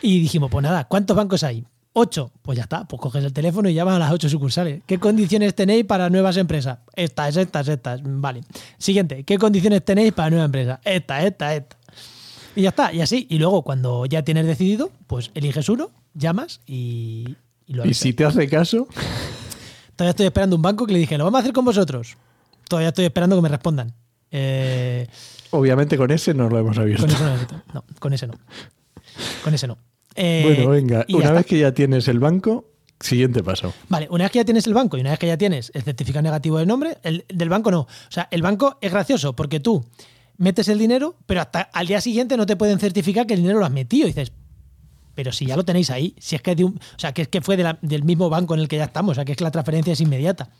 Y 0.00 0.20
dijimos, 0.20 0.48
pues 0.48 0.62
nada, 0.62 0.84
¿cuántos 0.86 1.16
bancos 1.16 1.42
hay? 1.42 1.64
Ocho. 2.00 2.30
Pues 2.42 2.56
ya 2.56 2.62
está, 2.62 2.86
pues 2.86 3.00
coges 3.02 3.24
el 3.24 3.32
teléfono 3.32 3.68
y 3.68 3.74
llamas 3.74 3.96
a 3.96 3.98
las 3.98 4.12
ocho 4.12 4.28
sucursales. 4.28 4.82
¿Qué 4.86 4.98
condiciones 4.98 5.54
tenéis 5.54 5.84
para 5.84 6.08
nuevas 6.08 6.36
empresas? 6.36 6.78
Estas, 6.94 7.36
estas, 7.36 7.66
estas. 7.68 8.00
Vale. 8.04 8.42
Siguiente, 8.78 9.24
¿qué 9.24 9.36
condiciones 9.38 9.84
tenéis 9.84 10.12
para 10.12 10.30
nueva 10.30 10.44
empresa? 10.44 10.80
Esta, 10.84 11.24
esta, 11.26 11.54
esta. 11.56 11.76
Y 12.54 12.62
ya 12.62 12.68
está, 12.70 12.92
y 12.92 13.00
así. 13.00 13.26
Y 13.30 13.38
luego, 13.38 13.62
cuando 13.62 14.06
ya 14.06 14.22
tienes 14.22 14.46
decidido, 14.46 14.90
pues 15.06 15.30
eliges 15.34 15.68
uno, 15.68 15.90
llamas 16.14 16.60
y, 16.66 17.36
y 17.66 17.72
lo 17.74 17.84
Y 17.84 17.88
haces. 17.90 17.98
si 17.98 18.12
te 18.12 18.24
hace 18.24 18.48
caso, 18.48 18.86
Todavía 19.96 20.10
estoy 20.10 20.26
esperando 20.26 20.54
un 20.54 20.62
banco 20.62 20.86
que 20.86 20.92
le 20.92 21.00
dije, 21.00 21.18
lo 21.18 21.24
vamos 21.24 21.38
a 21.38 21.40
hacer 21.40 21.52
con 21.52 21.64
vosotros. 21.64 22.16
Todavía 22.68 22.90
estoy 22.90 23.06
esperando 23.06 23.34
que 23.34 23.42
me 23.42 23.48
respondan. 23.48 23.92
Eh, 24.30 25.08
obviamente 25.50 25.96
con 25.96 26.12
ese 26.12 26.34
no 26.34 26.48
lo 26.48 26.56
hemos 26.58 26.78
abierto. 26.78 27.02
con 27.06 27.10
eso 27.12 27.24
no. 27.26 27.62
No, 27.74 27.84
con 27.98 28.12
ese 28.12 28.26
no. 28.28 28.34
Con 29.42 29.54
ese 29.54 29.66
no. 29.66 29.76
Eh, 30.20 30.42
bueno, 30.44 30.70
venga, 30.70 31.06
una 31.10 31.18
está. 31.18 31.32
vez 31.32 31.46
que 31.46 31.58
ya 31.58 31.72
tienes 31.72 32.08
el 32.08 32.18
banco, 32.18 32.64
siguiente 33.00 33.42
paso. 33.44 33.72
Vale, 33.88 34.08
una 34.10 34.24
vez 34.24 34.32
que 34.32 34.38
ya 34.40 34.44
tienes 34.44 34.66
el 34.66 34.74
banco 34.74 34.96
y 34.96 35.00
una 35.00 35.10
vez 35.10 35.18
que 35.18 35.26
ya 35.28 35.36
tienes 35.38 35.70
el 35.74 35.82
certificado 35.82 36.22
negativo 36.22 36.58
de 36.58 36.66
nombre, 36.66 36.98
el 37.04 37.24
del 37.32 37.48
banco 37.48 37.70
no. 37.70 37.80
O 37.82 37.88
sea, 38.10 38.26
el 38.30 38.42
banco 38.42 38.78
es 38.80 38.90
gracioso 38.90 39.34
porque 39.36 39.60
tú 39.60 39.84
metes 40.36 40.66
el 40.68 40.78
dinero, 40.78 41.14
pero 41.26 41.40
hasta 41.40 41.60
al 41.62 41.86
día 41.86 42.00
siguiente 42.00 42.36
no 42.36 42.46
te 42.46 42.56
pueden 42.56 42.78
certificar 42.80 43.26
que 43.26 43.34
el 43.34 43.40
dinero 43.40 43.60
lo 43.60 43.64
has 43.66 43.70
metido. 43.72 44.06
Y 44.06 44.10
dices, 44.10 44.32
pero 45.14 45.32
si 45.32 45.46
ya 45.46 45.56
lo 45.56 45.64
tenéis 45.64 45.90
ahí, 45.90 46.14
si 46.18 46.34
es 46.36 46.42
que, 46.42 46.52
es 46.52 46.56
de 46.56 46.64
un- 46.64 46.74
o 46.76 46.98
sea, 46.98 47.12
que 47.12 47.22
es 47.22 47.28
que 47.28 47.40
fue 47.40 47.56
de 47.56 47.62
la- 47.64 47.78
del 47.82 48.02
mismo 48.04 48.28
banco 48.30 48.54
en 48.54 48.60
el 48.60 48.68
que 48.68 48.76
ya 48.76 48.84
estamos, 48.84 49.12
o 49.12 49.14
sea, 49.16 49.24
que 49.24 49.32
es 49.32 49.38
que 49.38 49.44
la 49.44 49.50
transferencia 49.50 49.92
es 49.92 50.00
inmediata. 50.00 50.50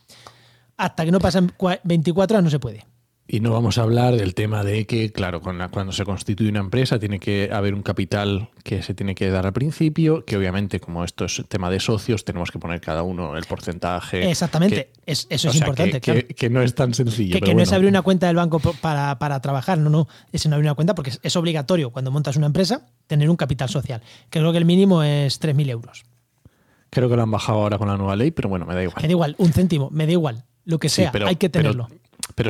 Hasta 0.76 1.04
que 1.04 1.10
no 1.10 1.18
pasan 1.18 1.52
cua- 1.56 1.80
24 1.84 2.36
horas 2.36 2.44
no 2.44 2.50
se 2.50 2.58
puede. 2.60 2.84
Y 3.30 3.40
no 3.40 3.52
vamos 3.52 3.76
a 3.76 3.82
hablar 3.82 4.16
del 4.16 4.32
tema 4.34 4.64
de 4.64 4.86
que, 4.86 5.12
claro, 5.12 5.42
con 5.42 5.58
la- 5.58 5.68
cuando 5.68 5.92
se 5.92 6.06
constituye 6.06 6.48
una 6.48 6.60
empresa 6.60 6.98
tiene 6.98 7.20
que 7.20 7.50
haber 7.52 7.74
un 7.74 7.82
capital 7.82 8.48
que 8.64 8.82
se 8.82 8.94
tiene 8.94 9.14
que 9.14 9.28
dar 9.28 9.44
al 9.44 9.52
principio, 9.52 10.24
que 10.24 10.38
obviamente 10.38 10.80
como 10.80 11.04
esto 11.04 11.26
es 11.26 11.42
tema 11.46 11.68
de 11.68 11.78
socios, 11.78 12.24
tenemos 12.24 12.50
que 12.50 12.58
poner 12.58 12.80
cada 12.80 13.02
uno 13.02 13.36
el 13.36 13.44
porcentaje. 13.44 14.30
Exactamente, 14.30 14.88
que- 15.04 15.12
es- 15.12 15.26
eso 15.28 15.48
es 15.48 15.52
sea, 15.52 15.58
importante. 15.60 15.92
que, 15.92 16.00
claro. 16.00 16.26
que- 16.26 16.34
que 16.34 16.48
no 16.48 16.62
es 16.62 16.74
tan 16.74 16.94
sencillo. 16.94 17.34
que, 17.34 17.40
pero 17.40 17.52
no 17.54 17.62
es 17.62 17.70
abrir 17.74 17.90
una 17.90 18.00
cuenta 18.00 18.28
del 18.28 18.36
banco 18.36 18.60
para, 18.80 19.18
para 19.18 19.40
trabajar, 19.42 19.76
no, 19.76 19.90
no, 19.90 20.08
es 20.32 20.46
no 20.46 20.54
abrir 20.54 20.66
una 20.70 20.74
cuenta 20.74 20.94
porque 20.94 21.10
es, 21.10 21.20
es 21.22 21.36
obligatorio 21.36 21.90
cuando 21.90 22.10
montas 22.10 22.34
una 22.36 22.46
empresa 22.46 22.86
tener 23.08 23.28
un 23.28 23.36
capital 23.36 23.68
social, 23.68 24.00
que 24.30 24.38
creo 24.38 24.52
que 24.52 24.58
el 24.58 24.64
mínimo 24.64 25.02
es 25.02 25.38
3.000 25.38 25.68
euros. 25.68 26.04
Creo 26.88 27.10
que 27.10 27.16
lo 27.16 27.22
han 27.24 27.30
bajado 27.30 27.58
ahora 27.58 27.76
con 27.76 27.88
la 27.88 27.98
nueva 27.98 28.16
ley, 28.16 28.30
pero 28.30 28.48
bueno, 28.48 28.64
me 28.64 28.74
da 28.74 28.82
igual. 28.82 28.96
Me 29.02 29.06
da 29.08 29.12
igual, 29.12 29.34
un 29.36 29.52
céntimo, 29.52 29.90
me 29.92 30.06
da 30.06 30.12
igual, 30.12 30.44
lo 30.64 30.78
que 30.78 30.88
Sí, 30.88 31.02
sea, 31.02 31.12
pero- 31.12 31.26
hay 31.26 31.36
que 31.36 31.50
tenerlo. 31.50 31.88
Pero 31.90 32.00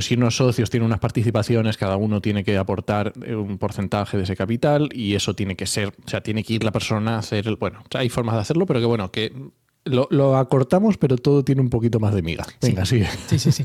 si 0.01 0.15
unos 0.15 0.37
socios 0.37 0.71
tienen 0.71 0.87
unas 0.87 1.01
participaciones, 1.01 1.77
cada 1.77 1.97
uno 1.97 2.21
tiene 2.21 2.45
que 2.45 2.57
aportar 2.57 3.13
eh, 3.25 3.35
un 3.35 3.59
porcentaje 3.59 4.17
de 4.17 4.25
ese 4.25 4.37
capital 4.37 4.89
y 4.93 5.15
eso 5.15 5.35
tiene 5.35 5.57
que 5.57 5.67
ser, 5.67 5.89
o 6.05 6.09
sea, 6.09 6.21
tiene 6.23 6.45
que 6.45 6.55
ir 6.55 6.65
la 6.65 6.73
persona 6.73 7.17
a 7.17 7.19
hacer 7.19 7.47
el. 7.49 7.57
Bueno, 7.57 7.81
o 7.81 7.87
sea, 7.91 8.01
hay 8.03 8.09
formas 8.09 8.35
de 8.35 8.41
hacerlo, 8.43 8.67
pero 8.67 8.81
que 8.81 8.87
bueno, 8.87 9.11
que 9.11 9.33
lo, 9.85 10.07
lo 10.11 10.37
acortamos, 10.37 10.99
pero 10.99 11.17
todo 11.17 11.45
tiene 11.45 11.61
un 11.61 11.71
poquito 11.71 12.01
más 12.01 12.15
de 12.15 12.23
miga. 12.23 12.47
Venga, 12.61 12.85
sigue. 12.85 13.09
Sí, 13.27 13.39
sí, 13.39 13.53
sí. 13.53 13.65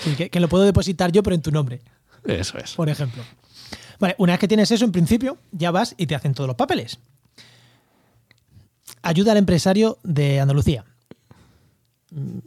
Sí, 0.00 0.14
que, 0.16 0.30
que 0.30 0.40
lo 0.40 0.48
puedo 0.48 0.64
depositar 0.64 1.12
yo, 1.12 1.22
pero 1.22 1.36
en 1.36 1.42
tu 1.42 1.50
nombre, 1.50 1.82
Eso 2.24 2.58
es. 2.58 2.72
por 2.74 2.88
ejemplo. 2.88 3.22
Vale, 4.00 4.14
una 4.18 4.32
vez 4.32 4.40
que 4.40 4.48
tienes 4.48 4.70
eso, 4.70 4.84
en 4.84 4.92
principio, 4.92 5.36
ya 5.52 5.70
vas 5.70 5.94
y 5.98 6.06
te 6.06 6.14
hacen 6.14 6.34
todos 6.34 6.48
los 6.48 6.56
papeles. 6.56 6.98
Ayuda 9.02 9.32
al 9.32 9.38
empresario 9.38 9.98
de 10.02 10.40
Andalucía. 10.40 10.84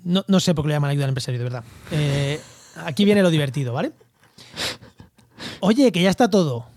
No, 0.04 0.24
no 0.28 0.40
sé 0.40 0.54
por 0.54 0.64
qué 0.64 0.70
le 0.70 0.74
llaman 0.76 0.92
ayuda 0.92 1.06
al 1.06 1.10
empresario, 1.10 1.40
de 1.40 1.44
verdad. 1.44 1.64
Eh, 1.92 2.40
aquí 2.84 3.06
viene 3.06 3.24
lo 3.24 3.30
divertido, 3.32 3.74
¿vale? 3.74 3.92
Oye, 5.60 5.92
que 5.92 6.02
ya 6.02 6.10
está 6.10 6.30
todo. 6.30 6.68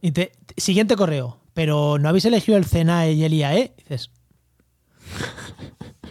Y 0.00 0.12
te, 0.12 0.32
siguiente 0.56 0.96
correo. 0.96 1.38
Pero 1.54 1.98
no 1.98 2.08
habéis 2.08 2.24
elegido 2.24 2.58
el 2.58 2.66
CENAE 2.66 3.12
y 3.12 3.24
el 3.24 3.32
IAE. 3.32 3.74
Dices. 3.78 4.10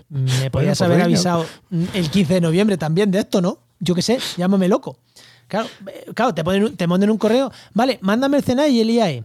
Me 0.10 0.50
podías 0.50 0.78
pues 0.78 0.82
haber 0.82 1.02
avisado 1.02 1.46
el 1.94 2.10
15 2.10 2.36
de 2.36 2.42
noviembre 2.42 2.78
también 2.78 3.12
de 3.12 3.20
esto, 3.20 3.42
¿no? 3.42 3.60
Yo 3.80 3.94
qué 3.94 4.02
sé, 4.02 4.20
llámame 4.38 4.68
loco. 4.68 4.98
Claro, 5.48 5.68
eh, 5.88 6.06
claro 6.16 6.34
te, 6.34 6.44
ponen, 6.44 6.76
te 6.76 6.88
mandan 6.88 7.10
un 7.10 7.18
correo. 7.18 7.52
Vale, 7.74 8.00
mándame 8.02 8.38
el 8.38 8.44
CENAE 8.44 8.70
y 8.70 8.82
el 8.82 8.90
IAE. 8.90 9.24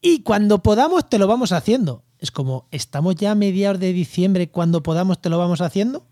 Y 0.00 0.22
cuando 0.22 0.62
podamos 0.62 1.08
te 1.08 1.18
lo 1.18 1.26
vamos 1.26 1.50
haciendo. 1.52 2.04
Es 2.26 2.32
como, 2.32 2.66
¿estamos 2.72 3.14
ya 3.14 3.30
a 3.30 3.34
mediados 3.36 3.78
de 3.78 3.92
diciembre? 3.92 4.48
Cuando 4.48 4.82
podamos 4.82 5.20
te 5.20 5.28
lo 5.30 5.38
vamos 5.38 5.60
haciendo. 5.60 6.04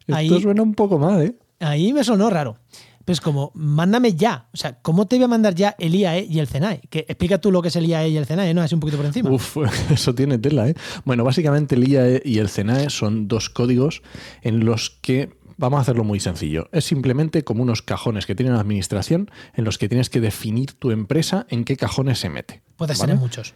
Esto 0.00 0.16
Ahí, 0.16 0.42
suena 0.42 0.62
un 0.62 0.74
poco 0.74 0.98
mal, 0.98 1.22
¿eh? 1.22 1.36
ahí 1.60 1.92
me 1.92 2.02
sonó 2.02 2.28
raro. 2.28 2.56
Pero 3.04 3.12
es 3.14 3.20
como, 3.20 3.52
mándame 3.54 4.14
ya. 4.14 4.48
O 4.52 4.56
sea, 4.56 4.80
¿cómo 4.82 5.06
te 5.06 5.14
voy 5.16 5.26
a 5.26 5.28
mandar 5.28 5.54
ya 5.54 5.76
el 5.78 5.94
IAE 5.94 6.26
y 6.28 6.40
el 6.40 6.48
CENAE? 6.48 6.80
Que 6.90 7.00
explica 7.00 7.40
tú 7.40 7.52
lo 7.52 7.62
que 7.62 7.68
es 7.68 7.76
el 7.76 7.86
IAE 7.86 8.08
y 8.08 8.16
el 8.16 8.26
CENAE, 8.26 8.52
¿no? 8.52 8.62
Así 8.62 8.74
un 8.74 8.80
poquito 8.80 8.96
por 8.96 9.06
encima. 9.06 9.30
Uf, 9.30 9.58
eso 9.90 10.12
tiene 10.12 10.38
tela, 10.38 10.68
¿eh? 10.68 10.74
Bueno, 11.04 11.22
básicamente 11.22 11.76
el 11.76 11.88
IAE 11.88 12.22
y 12.24 12.38
el 12.38 12.48
CENAE 12.48 12.90
son 12.90 13.28
dos 13.28 13.48
códigos 13.48 14.02
en 14.42 14.64
los 14.64 14.90
que 14.90 15.30
vamos 15.56 15.78
a 15.78 15.82
hacerlo 15.82 16.02
muy 16.02 16.18
sencillo. 16.18 16.68
Es 16.72 16.84
simplemente 16.84 17.44
como 17.44 17.62
unos 17.62 17.82
cajones 17.82 18.26
que 18.26 18.34
tiene 18.34 18.50
la 18.50 18.60
administración 18.60 19.30
en 19.54 19.64
los 19.64 19.78
que 19.78 19.88
tienes 19.88 20.10
que 20.10 20.20
definir 20.20 20.72
tu 20.72 20.90
empresa 20.90 21.46
en 21.48 21.64
qué 21.64 21.76
cajones 21.76 22.18
se 22.18 22.28
mete. 22.28 22.62
Puede 22.76 22.96
ser 22.96 23.04
¿vale? 23.04 23.12
en 23.12 23.20
muchos. 23.20 23.54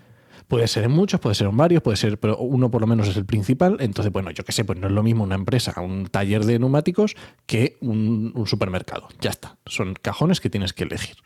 Puede 0.49 0.69
ser 0.69 0.85
en 0.85 0.91
muchos, 0.91 1.21
puede 1.21 1.35
ser 1.35 1.49
en 1.49 1.57
varios, 1.57 1.83
puede 1.83 1.97
ser, 1.97 2.19
pero 2.19 2.37
uno 2.39 2.71
por 2.71 2.81
lo 2.81 2.87
menos 2.87 3.09
es 3.09 3.17
el 3.17 3.25
principal. 3.25 3.77
Entonces, 3.81 4.13
bueno, 4.13 4.31
yo 4.31 4.45
qué 4.45 4.53
sé, 4.53 4.65
pues 4.65 4.79
no 4.79 4.87
es 4.87 4.93
lo 4.93 5.03
mismo 5.03 5.25
una 5.25 5.35
empresa, 5.35 5.81
un 5.81 6.07
taller 6.07 6.45
de 6.45 6.59
neumáticos 6.59 7.17
que 7.47 7.77
un, 7.81 8.33
un 8.35 8.47
supermercado. 8.47 9.09
Ya 9.21 9.31
está. 9.31 9.57
Son 9.67 9.95
cajones 9.95 10.41
que 10.41 10.51
tienes 10.51 10.73
que 10.73 10.85
elegir. 10.85 11.17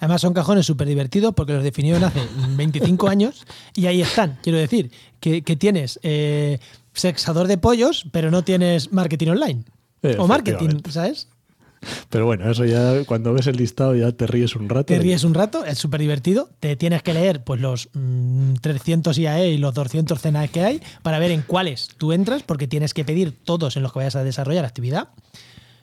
Además 0.00 0.20
son 0.20 0.34
cajones 0.34 0.66
súper 0.66 0.88
divertidos 0.88 1.34
porque 1.34 1.52
los 1.52 1.62
definieron 1.62 2.04
hace 2.04 2.20
25 2.56 3.08
años 3.08 3.46
y 3.74 3.86
ahí 3.86 4.02
están. 4.02 4.38
Quiero 4.42 4.58
decir 4.58 4.90
que, 5.20 5.42
que 5.42 5.56
tienes 5.56 5.98
eh, 6.02 6.58
sexador 6.92 7.46
de 7.46 7.58
pollos, 7.58 8.06
pero 8.12 8.30
no 8.30 8.44
tienes 8.44 8.92
marketing 8.92 9.28
online. 9.28 9.64
O 10.18 10.26
marketing. 10.26 10.80
¿sabes? 10.88 11.28
Pero 12.10 12.26
bueno, 12.26 12.50
eso 12.50 12.64
ya 12.64 13.04
cuando 13.04 13.32
ves 13.32 13.46
el 13.46 13.56
listado 13.56 13.94
ya 13.94 14.12
te 14.12 14.26
ríes 14.26 14.56
un 14.56 14.68
rato. 14.68 14.86
Te 14.86 14.98
ríes 14.98 15.24
un 15.24 15.34
rato, 15.34 15.64
es 15.64 15.78
súper 15.78 16.00
divertido. 16.00 16.50
Te 16.60 16.76
tienes 16.76 17.02
que 17.02 17.14
leer 17.14 17.44
pues 17.44 17.60
los 17.60 17.88
mm, 17.92 18.54
300 18.60 19.18
IAE 19.18 19.50
y 19.50 19.58
los 19.58 19.74
200 19.74 20.20
CNAE 20.20 20.48
que 20.48 20.62
hay 20.62 20.82
para 21.02 21.18
ver 21.18 21.30
en 21.30 21.42
cuáles 21.42 21.88
tú 21.96 22.12
entras, 22.12 22.42
porque 22.42 22.66
tienes 22.66 22.94
que 22.94 23.04
pedir 23.04 23.32
todos 23.44 23.76
en 23.76 23.82
los 23.82 23.92
que 23.92 23.98
vayas 24.00 24.16
a 24.16 24.24
desarrollar 24.24 24.64
actividad. 24.64 25.08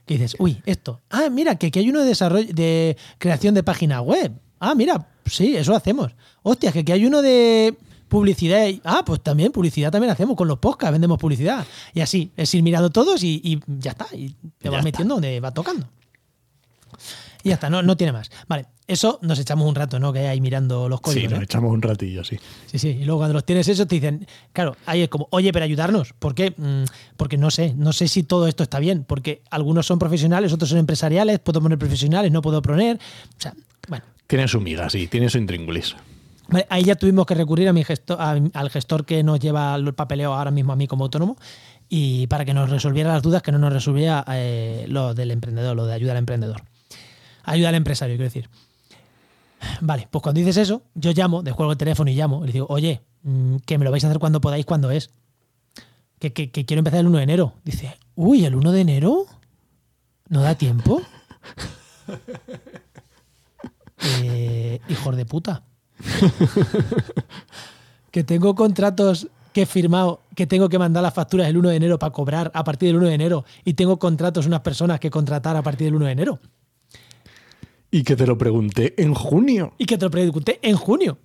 Que 0.05 0.15
dices, 0.15 0.35
uy, 0.39 0.61
esto. 0.65 1.01
Ah, 1.09 1.29
mira, 1.31 1.55
que 1.55 1.67
aquí 1.67 1.79
hay 1.79 1.89
uno 1.89 2.01
de 2.01 2.07
desarrollo 2.07 2.53
de 2.53 2.97
creación 3.19 3.55
de 3.55 3.63
página 3.63 4.01
web. 4.01 4.33
Ah, 4.59 4.75
mira, 4.75 5.07
sí, 5.25 5.55
eso 5.55 5.75
hacemos. 5.75 6.13
Hostia, 6.41 6.71
que 6.71 6.79
aquí 6.79 6.91
hay 6.91 7.05
uno 7.05 7.21
de 7.21 7.75
publicidad. 8.13 8.67
y- 8.67 8.79
Ah, 8.85 9.03
pues 9.05 9.21
también 9.21 9.51
publicidad 9.51 9.91
también 9.91 10.11
hacemos 10.11 10.37
con 10.37 10.47
los 10.47 10.59
podcasts, 10.59 10.91
vendemos 10.91 11.17
publicidad. 11.19 11.65
Y 11.93 12.01
así, 12.01 12.31
es 12.37 12.53
ir 12.53 12.61
mirando 12.63 12.89
todos 12.91 13.23
y, 13.23 13.41
y 13.43 13.59
ya 13.79 13.91
está. 13.91 14.07
Y 14.13 14.29
te 14.29 14.65
Ya 14.65 14.69
vas 14.69 14.77
está. 14.79 14.83
metiendo 14.83 15.15
donde 15.15 15.39
va 15.39 15.51
tocando. 15.51 15.87
Y 17.43 17.49
ya 17.49 17.55
está, 17.55 17.69
no, 17.69 17.81
no 17.81 17.97
tiene 17.97 18.13
más. 18.13 18.29
Vale, 18.47 18.67
eso 18.87 19.19
nos 19.21 19.37
echamos 19.39 19.67
un 19.67 19.75
rato, 19.75 19.99
¿no? 19.99 20.13
Que 20.13 20.19
hay 20.19 20.25
ahí 20.27 20.39
mirando 20.41 20.87
los 20.87 20.99
Sí, 20.99 21.03
códigos. 21.03 21.31
nos 21.31 21.41
¿eh? 21.41 21.43
echamos 21.43 21.73
un 21.73 21.81
ratillo, 21.81 22.23
sí. 22.23 22.37
Sí, 22.67 22.79
sí. 22.79 22.89
Y 22.89 23.03
luego 23.03 23.19
cuando 23.19 23.33
los 23.33 23.45
tienes 23.45 23.67
eso 23.67 23.85
te 23.85 23.95
dicen, 23.95 24.25
claro, 24.53 24.77
ahí 24.85 25.01
es 25.01 25.09
como, 25.09 25.27
oye, 25.31 25.51
pero 25.51 25.65
ayudarnos. 25.65 26.13
¿Por 26.13 26.35
qué? 26.35 26.53
Mm, 26.55 26.83
Porque 27.17 27.37
no 27.37 27.51
sé, 27.51 27.73
no 27.75 27.91
sé 27.91 28.07
si 28.07 28.23
todo 28.23 28.47
esto 28.47 28.63
está 28.63 28.79
bien. 28.79 29.03
Porque 29.03 29.41
algunos 29.49 29.85
son 29.87 29.99
profesionales, 29.99 30.53
otros 30.53 30.69
son 30.69 30.77
empresariales, 30.79 31.39
puedo 31.39 31.59
poner 31.61 31.77
profesionales, 31.77 32.31
no 32.31 32.41
puedo 32.41 32.61
poner. 32.61 32.95
O 32.97 33.41
sea, 33.41 33.53
bueno. 33.89 34.05
Tiene 34.27 34.47
su 34.47 34.61
miga, 34.61 34.89
sí, 34.89 35.07
tiene 35.07 35.29
su 35.29 35.37
intríngulis. 35.39 35.95
Vale, 36.49 36.67
ahí 36.69 36.83
ya 36.83 36.95
tuvimos 36.95 37.25
que 37.25 37.35
recurrir 37.35 37.67
a 37.69 37.73
mi 37.73 37.83
gestor, 37.83 38.19
a- 38.21 38.31
al 38.53 38.69
gestor 38.69 39.05
que 39.05 39.23
nos 39.23 39.39
lleva 39.39 39.75
el 39.75 39.93
papeleo 39.93 40.33
ahora 40.33 40.51
mismo 40.51 40.73
a 40.73 40.75
mí 40.75 40.87
como 40.87 41.05
autónomo 41.05 41.37
y 41.89 42.27
para 42.27 42.43
que 42.45 42.53
nos 42.53 42.69
resolviera 42.69 43.13
las 43.13 43.21
dudas 43.23 43.41
que 43.41 43.51
no 43.51 43.59
nos 43.59 43.71
resolvía 43.71 44.23
eh, 44.29 44.85
lo 44.89 45.13
del 45.13 45.31
emprendedor, 45.31 45.75
lo 45.75 45.85
de 45.85 45.93
ayuda 45.93 46.11
al 46.11 46.17
emprendedor. 46.17 46.61
Ayuda 47.43 47.69
al 47.69 47.75
empresario, 47.75 48.15
quiero 48.15 48.25
decir. 48.25 48.49
Vale, 49.81 50.07
pues 50.11 50.21
cuando 50.21 50.39
dices 50.39 50.57
eso, 50.57 50.81
yo 50.95 51.11
llamo, 51.13 51.41
descuelgo 51.43 51.71
el 51.71 51.77
teléfono 51.77 52.11
y 52.11 52.15
llamo 52.15 52.43
y 52.43 52.47
le 52.47 52.53
digo, 52.53 52.67
oye, 52.69 53.01
mm, 53.23 53.57
que 53.65 53.77
me 53.77 53.85
lo 53.85 53.91
vais 53.91 54.03
a 54.03 54.07
hacer 54.07 54.19
cuando 54.19 54.41
podáis, 54.41 54.65
cuando 54.65 54.91
es. 54.91 55.09
Que, 56.19 56.33
que- 56.33 56.51
que 56.51 56.65
quiero 56.65 56.79
empezar 56.79 56.99
el 56.99 57.07
1 57.07 57.17
de 57.17 57.23
enero. 57.23 57.53
Dice, 57.63 57.97
uy, 58.15 58.45
¿el 58.45 58.55
1 58.55 58.71
de 58.73 58.81
enero? 58.81 59.25
¿No 60.29 60.41
da 60.41 60.55
tiempo? 60.55 61.01
Eh, 64.21 64.81
hijos 64.89 65.15
de 65.15 65.25
puta. 65.25 65.63
que 68.11 68.23
tengo 68.23 68.55
contratos 68.55 69.27
que 69.53 69.63
he 69.63 69.65
firmado, 69.65 70.21
que 70.35 70.47
tengo 70.47 70.67
que 70.67 70.79
mandar 70.79 71.03
las 71.03 71.13
facturas 71.13 71.47
el 71.47 71.57
1 71.57 71.69
de 71.69 71.75
enero 71.75 71.99
para 71.99 72.11
cobrar 72.11 72.51
a 72.53 72.63
partir 72.63 72.89
del 72.89 72.97
1 72.97 73.07
de 73.07 73.13
enero 73.13 73.45
y 73.63 73.75
tengo 73.75 73.99
contratos 73.99 74.47
unas 74.47 74.61
personas 74.61 74.99
que 74.99 75.09
contratar 75.09 75.55
a 75.55 75.61
partir 75.61 75.85
del 75.85 75.95
1 75.95 76.05
de 76.05 76.11
enero. 76.11 76.39
Y 77.91 78.03
que 78.03 78.15
te 78.15 78.25
lo 78.25 78.37
pregunté 78.37 78.95
en 79.01 79.13
junio. 79.13 79.73
Y 79.77 79.85
que 79.85 79.97
te 79.97 80.05
lo 80.05 80.11
pregunté 80.11 80.59
en 80.63 80.75
junio. 80.75 81.19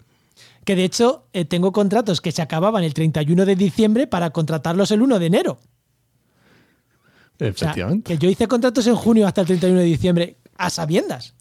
Que 0.64 0.76
de 0.76 0.84
hecho 0.84 1.24
eh, 1.32 1.46
tengo 1.46 1.72
contratos 1.72 2.20
que 2.20 2.30
se 2.30 2.42
acababan 2.42 2.84
el 2.84 2.92
31 2.92 3.46
de 3.46 3.56
diciembre 3.56 4.06
para 4.06 4.30
contratarlos 4.30 4.90
el 4.90 5.00
1 5.00 5.18
de 5.18 5.26
enero. 5.26 5.52
O 5.52 7.38
sea, 7.38 7.48
Efectivamente. 7.48 8.12
que 8.12 8.18
yo 8.18 8.28
hice 8.28 8.46
contratos 8.46 8.86
en 8.86 8.96
junio 8.96 9.26
hasta 9.26 9.40
el 9.40 9.46
31 9.46 9.78
de 9.78 9.86
diciembre 9.86 10.36
a 10.58 10.68
sabiendas. 10.68 11.34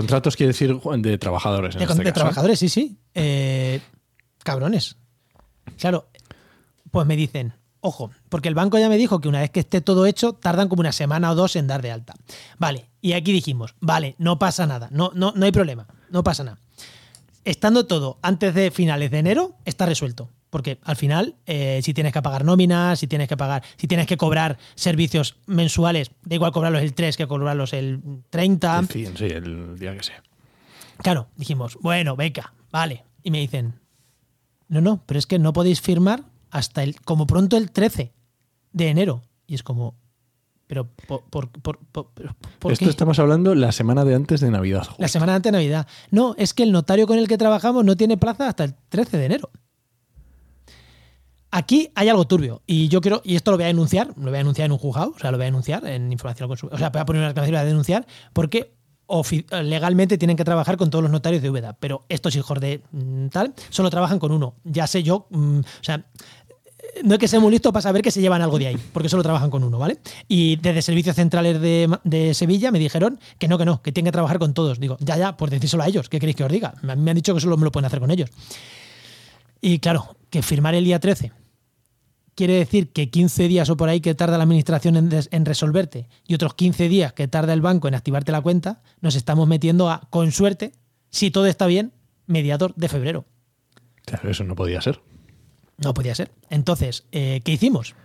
Contratos 0.00 0.36
quiere 0.36 0.48
decir 0.52 0.76
de 0.80 1.18
trabajadores. 1.18 1.74
En 1.74 1.78
De, 1.80 1.84
este 1.84 1.96
de 1.98 2.04
caso. 2.04 2.14
trabajadores, 2.14 2.58
sí, 2.58 2.68
sí. 2.68 2.98
Eh, 3.14 3.80
cabrones. 4.42 4.96
Claro, 5.78 6.08
pues 6.90 7.06
me 7.06 7.16
dicen, 7.16 7.52
ojo, 7.80 8.10
porque 8.28 8.48
el 8.48 8.54
banco 8.54 8.78
ya 8.78 8.88
me 8.88 8.96
dijo 8.96 9.20
que 9.20 9.28
una 9.28 9.40
vez 9.40 9.50
que 9.50 9.60
esté 9.60 9.80
todo 9.80 10.06
hecho, 10.06 10.32
tardan 10.32 10.68
como 10.68 10.80
una 10.80 10.92
semana 10.92 11.30
o 11.30 11.34
dos 11.34 11.56
en 11.56 11.66
dar 11.66 11.82
de 11.82 11.90
alta. 11.92 12.14
Vale, 12.58 12.86
y 13.00 13.12
aquí 13.12 13.32
dijimos, 13.32 13.74
vale, 13.80 14.14
no 14.18 14.38
pasa 14.38 14.66
nada, 14.66 14.88
no, 14.90 15.10
no, 15.14 15.32
no 15.36 15.44
hay 15.44 15.52
problema, 15.52 15.86
no 16.10 16.22
pasa 16.24 16.44
nada. 16.44 16.58
Estando 17.44 17.86
todo 17.86 18.18
antes 18.22 18.54
de 18.54 18.70
finales 18.70 19.10
de 19.10 19.18
enero, 19.18 19.54
está 19.64 19.86
resuelto. 19.86 20.28
Porque 20.50 20.78
al 20.82 20.96
final, 20.96 21.36
eh, 21.46 21.80
si 21.82 21.92
tienes 21.92 22.12
que 22.12 22.22
pagar 22.22 22.44
nóminas, 22.44 22.98
si 22.98 23.06
tienes 23.06 23.28
que 23.28 23.36
pagar, 23.36 23.62
si 23.76 23.86
tienes 23.86 24.06
que 24.06 24.16
cobrar 24.16 24.58
servicios 24.74 25.36
mensuales, 25.46 26.10
da 26.24 26.36
igual 26.36 26.52
cobrarlos 26.52 26.82
el 26.82 26.94
3 26.94 27.16
que 27.16 27.26
cobrarlos 27.26 27.72
el 27.72 28.00
30. 28.30 28.78
En 28.78 28.88
fin, 28.88 29.12
sí, 29.16 29.26
el 29.26 29.78
día 29.78 29.94
que 29.96 30.02
sea. 30.02 30.22
Claro, 30.98 31.28
dijimos, 31.36 31.76
bueno, 31.80 32.16
venga, 32.16 32.54
vale. 32.70 33.04
Y 33.22 33.30
me 33.30 33.40
dicen, 33.40 33.74
no, 34.68 34.80
no, 34.80 35.02
pero 35.06 35.18
es 35.18 35.26
que 35.26 35.38
no 35.38 35.52
podéis 35.52 35.80
firmar 35.80 36.24
hasta 36.50 36.82
el, 36.82 37.00
como 37.02 37.26
pronto 37.26 37.56
el 37.56 37.70
13 37.70 38.12
de 38.72 38.88
enero. 38.88 39.22
Y 39.46 39.54
es 39.54 39.62
como, 39.62 39.96
pero 40.66 40.86
¿por, 41.06 41.24
por, 41.28 41.78
por, 41.78 42.10
Esto 42.70 42.84
qué? 42.84 42.90
estamos 42.90 43.18
hablando 43.18 43.54
la 43.54 43.72
semana 43.72 44.04
de 44.04 44.14
antes 44.14 44.40
de 44.40 44.50
Navidad. 44.50 44.84
justo. 44.84 44.96
La 45.02 45.08
semana 45.08 45.34
antes 45.34 45.50
de 45.50 45.58
Navidad. 45.58 45.86
No, 46.10 46.34
es 46.36 46.52
que 46.52 46.62
el 46.62 46.72
notario 46.72 47.06
con 47.06 47.18
el 47.18 47.26
que 47.26 47.38
trabajamos 47.38 47.84
no 47.84 47.96
tiene 47.96 48.16
plaza 48.18 48.48
hasta 48.48 48.64
el 48.64 48.74
13 48.90 49.16
de 49.16 49.24
enero. 49.24 49.50
Aquí 51.50 51.90
hay 51.94 52.08
algo 52.08 52.26
turbio 52.26 52.62
y 52.66 52.88
yo 52.88 53.00
quiero, 53.00 53.22
y 53.24 53.36
esto 53.36 53.50
lo 53.50 53.56
voy 53.56 53.64
a 53.64 53.68
denunciar, 53.68 54.08
lo 54.16 54.24
voy 54.24 54.34
a 54.34 54.38
denunciar 54.38 54.66
en 54.66 54.72
un 54.72 54.78
juzgado, 54.78 55.12
o 55.16 55.18
sea, 55.18 55.30
lo 55.30 55.38
voy 55.38 55.44
a 55.44 55.46
denunciar 55.46 55.86
en 55.86 56.12
información 56.12 56.44
al 56.44 56.48
consumidor, 56.48 56.76
o 56.76 56.78
sea, 56.78 56.90
voy 56.90 57.00
a 57.00 57.06
poner 57.06 57.22
una 57.22 57.32
voy 57.32 57.56
a 57.56 57.64
denunciar 57.64 58.06
porque 58.34 58.74
legalmente 59.62 60.18
tienen 60.18 60.36
que 60.36 60.44
trabajar 60.44 60.76
con 60.76 60.90
todos 60.90 61.02
los 61.02 61.10
notarios 61.10 61.42
de 61.42 61.48
Úbeda, 61.48 61.76
pero 61.80 62.04
estos 62.08 62.36
hijos 62.36 62.60
de 62.60 62.82
mm, 62.92 63.28
tal 63.28 63.54
solo 63.70 63.88
trabajan 63.88 64.18
con 64.18 64.32
uno. 64.32 64.56
Ya 64.64 64.86
sé 64.86 65.02
yo, 65.02 65.26
mm, 65.30 65.60
o 65.60 65.82
sea, 65.84 66.04
no 67.04 67.12
hay 67.12 67.18
que 67.18 67.28
ser 67.28 67.40
muy 67.40 67.50
listo 67.50 67.72
para 67.72 67.82
saber 67.82 68.02
que 68.02 68.10
se 68.10 68.20
llevan 68.20 68.42
algo 68.42 68.58
de 68.58 68.68
ahí, 68.68 68.76
porque 68.92 69.08
solo 69.08 69.22
trabajan 69.22 69.50
con 69.50 69.64
uno, 69.64 69.78
¿vale? 69.78 69.98
Y 70.26 70.56
desde 70.56 70.82
servicios 70.82 71.16
centrales 71.16 71.60
de, 71.60 72.34
Sevilla 72.34 72.70
me 72.70 72.78
dijeron 72.78 73.18
que 73.38 73.48
no, 73.48 73.58
que 73.58 73.64
no, 73.64 73.82
que 73.82 73.92
tienen 73.92 74.08
que 74.08 74.12
trabajar 74.12 74.38
con 74.38 74.54
todos. 74.54 74.78
Digo, 74.78 74.96
ya, 75.00 75.16
ya, 75.16 75.36
pues 75.36 75.50
decírselo 75.50 75.82
a 75.82 75.88
ellos, 75.88 76.08
¿qué 76.08 76.18
queréis 76.18 76.36
que 76.36 76.44
os 76.44 76.52
diga? 76.52 76.74
Me 76.82 76.92
han 76.92 77.14
dicho 77.14 77.34
que 77.34 77.40
solo 77.40 77.56
me 77.56 77.64
lo 77.64 77.72
pueden 77.72 77.86
hacer 77.86 78.00
con 78.00 78.10
ellos. 78.10 78.30
Y 79.60 79.78
claro, 79.78 80.16
que 80.30 80.42
firmar 80.42 80.74
el 80.74 80.84
día 80.84 80.98
13 80.98 81.32
quiere 82.38 82.54
decir 82.54 82.92
que 82.92 83.10
15 83.10 83.48
días 83.48 83.68
o 83.68 83.76
por 83.76 83.88
ahí 83.88 84.00
que 84.00 84.14
tarda 84.14 84.38
la 84.38 84.44
administración 84.44 85.10
en, 85.28 85.44
resolverte 85.44 86.06
y 86.24 86.34
otros 86.34 86.54
15 86.54 86.88
días 86.88 87.12
que 87.12 87.26
tarda 87.26 87.52
el 87.52 87.60
banco 87.60 87.88
en 87.88 87.96
activarte 87.96 88.30
la 88.30 88.40
cuenta, 88.40 88.80
nos 89.00 89.16
estamos 89.16 89.48
metiendo 89.48 89.90
a, 89.90 90.06
con 90.08 90.30
suerte, 90.30 90.70
si 91.10 91.32
todo 91.32 91.46
está 91.46 91.66
bien, 91.66 91.90
mediador 92.28 92.76
de 92.76 92.88
febrero. 92.88 93.24
Claro, 94.04 94.30
Eso 94.30 94.44
no 94.44 94.54
podía 94.54 94.80
ser. 94.80 95.00
No 95.78 95.94
podía 95.94 96.14
ser. 96.14 96.30
Entonces, 96.48 97.06
eh, 97.10 97.40
¿qué 97.42 97.50
hicimos? 97.50 97.96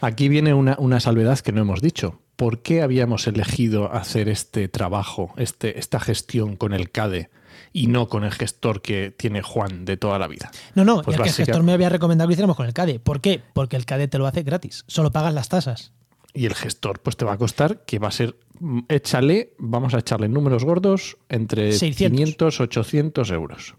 Aquí 0.00 0.28
viene 0.28 0.54
una, 0.54 0.76
una 0.78 1.00
salvedad 1.00 1.40
que 1.40 1.50
no 1.50 1.60
hemos 1.60 1.82
dicho. 1.82 2.20
¿Por 2.36 2.62
qué 2.62 2.82
habíamos 2.82 3.26
elegido 3.26 3.92
hacer 3.92 4.28
este 4.28 4.68
trabajo, 4.68 5.34
este, 5.38 5.80
esta 5.80 5.98
gestión 5.98 6.54
con 6.54 6.72
el 6.72 6.92
CADE 6.92 7.30
y 7.72 7.86
no 7.86 8.08
con 8.08 8.24
el 8.24 8.32
gestor 8.32 8.82
que 8.82 9.10
tiene 9.10 9.42
Juan 9.42 9.84
de 9.84 9.96
toda 9.96 10.18
la 10.18 10.28
vida? 10.28 10.50
No, 10.74 10.84
no, 10.84 11.02
Pues 11.02 11.16
que 11.16 11.28
el 11.28 11.34
gestor 11.34 11.62
me 11.62 11.72
había 11.72 11.88
recomendado 11.88 12.26
que 12.26 12.30
lo 12.30 12.34
hiciéramos 12.34 12.56
con 12.56 12.66
el 12.66 12.72
CADE. 12.72 12.98
¿Por 12.98 13.20
qué? 13.20 13.42
Porque 13.52 13.76
el 13.76 13.86
CADE 13.86 14.08
te 14.08 14.18
lo 14.18 14.26
hace 14.26 14.42
gratis. 14.42 14.84
Solo 14.86 15.10
pagas 15.10 15.34
las 15.34 15.48
tasas. 15.48 15.92
Y 16.34 16.46
el 16.46 16.54
gestor, 16.54 17.00
pues 17.00 17.16
te 17.16 17.24
va 17.24 17.34
a 17.34 17.38
costar 17.38 17.84
que 17.84 17.98
va 17.98 18.08
a 18.08 18.12
ser, 18.12 18.36
mm, 18.58 18.80
échale, 18.88 19.54
vamos 19.58 19.94
a 19.94 19.98
echarle 19.98 20.28
números 20.28 20.64
gordos 20.64 21.18
entre 21.28 21.72
600. 21.72 22.16
500, 22.16 22.60
800 22.60 23.30
euros. 23.30 23.74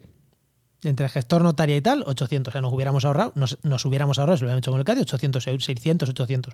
Entre 0.83 1.05
el 1.05 1.11
gestor 1.11 1.41
notaria 1.41 1.75
y 1.75 1.81
tal, 1.81 2.03
800. 2.05 2.51
O 2.51 2.53
sea, 2.53 2.61
nos 2.61 2.73
hubiéramos 2.73 3.05
ahorrado, 3.05 3.31
nos, 3.35 3.57
nos 3.63 3.85
hubiéramos 3.85 4.19
ahorrado, 4.19 4.37
si 4.37 4.41
lo 4.41 4.47
hubiéramos 4.47 4.63
hecho 4.63 4.71
con 4.71 4.79
el 4.79 4.85
CADE, 4.85 5.01
800 5.01 5.47
euros, 5.47 5.65
600, 5.65 6.09
800. 6.09 6.53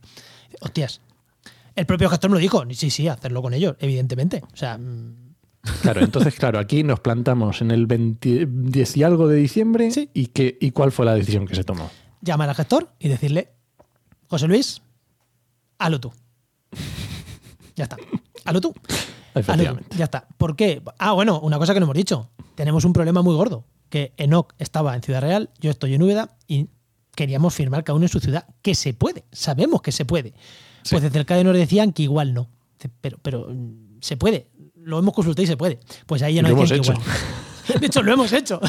Hostias. 0.61 1.01
El 1.75 1.85
propio 1.85 2.09
gestor 2.09 2.29
me 2.29 2.35
lo 2.35 2.41
dijo. 2.41 2.63
Sí, 2.71 2.89
sí, 2.89 3.07
hacerlo 3.07 3.41
con 3.41 3.53
ellos, 3.53 3.75
evidentemente. 3.79 4.41
O 4.53 4.55
sea, 4.55 4.77
mm, 4.77 5.28
Claro, 5.81 6.01
entonces, 6.01 6.35
claro, 6.35 6.57
aquí 6.59 6.83
nos 6.83 6.99
plantamos 7.01 7.61
en 7.61 7.71
el 7.71 7.85
20, 7.85 8.47
10 8.49 8.97
y 8.97 9.03
algo 9.03 9.27
de 9.27 9.35
diciembre 9.37 9.91
Sí. 9.91 10.09
y, 10.13 10.27
que, 10.27 10.57
y 10.59 10.71
cuál 10.71 10.91
fue 10.91 11.05
la 11.05 11.13
decisión 11.13 11.45
que 11.45 11.55
se 11.55 11.63
tomó. 11.63 11.89
llamar 12.21 12.49
al 12.49 12.55
gestor 12.55 12.89
y 12.99 13.09
decirle, 13.09 13.49
José 14.27 14.47
Luis, 14.47 14.81
hazlo 15.77 15.99
tú. 15.99 16.11
Ya 17.75 17.83
está. 17.83 17.97
Hazlo 18.45 18.61
tú. 18.61 18.73
Ya 19.97 20.05
está. 20.05 20.27
¿Por 20.37 20.55
qué? 20.55 20.81
Ah, 20.97 21.13
bueno, 21.13 21.39
una 21.39 21.57
cosa 21.57 21.73
que 21.73 21.79
no 21.79 21.85
hemos 21.85 21.95
dicho. 21.95 22.29
Tenemos 22.55 22.83
un 22.85 22.93
problema 22.93 23.21
muy 23.21 23.35
gordo. 23.35 23.63
Que 23.89 24.13
Enoch 24.17 24.53
estaba 24.59 24.95
en 24.95 25.01
Ciudad 25.01 25.21
Real, 25.21 25.49
yo 25.59 25.71
estoy 25.71 25.93
en 25.93 26.03
Úbeda 26.03 26.37
y 26.47 26.67
queríamos 27.15 27.53
firmar 27.53 27.83
cada 27.83 27.95
uno 27.95 28.05
en 28.05 28.09
su 28.09 28.19
ciudad. 28.19 28.45
Que 28.61 28.75
se 28.75 28.93
puede. 28.93 29.23
Sabemos 29.31 29.81
que 29.81 29.91
se 29.91 30.05
puede. 30.05 30.33
Sí. 30.83 30.91
Pues 30.91 31.03
desde 31.03 31.19
el 31.19 31.25
CADE 31.25 31.43
nos 31.43 31.55
decían 31.55 31.91
que 31.93 32.03
igual 32.03 32.33
no. 32.33 32.49
Pero, 33.01 33.17
pero 33.21 33.47
mm, 33.49 33.97
se 34.01 34.15
puede. 34.17 34.47
Lo 34.89 34.99
hemos 34.99 35.13
consultado 35.13 35.43
y 35.43 35.47
se 35.47 35.57
puede. 35.57 35.79
Pues 36.05 36.21
ahí 36.21 36.35
ya 36.35 36.41
no 36.41 36.49
Lo 36.49 36.55
decían 36.55 36.77
hemos 36.77 36.89
hecho. 36.89 37.01
igual. 37.01 37.79
De 37.81 37.87
hecho, 37.87 38.01
lo 38.03 38.13
hemos 38.13 38.33
hecho. 38.33 38.59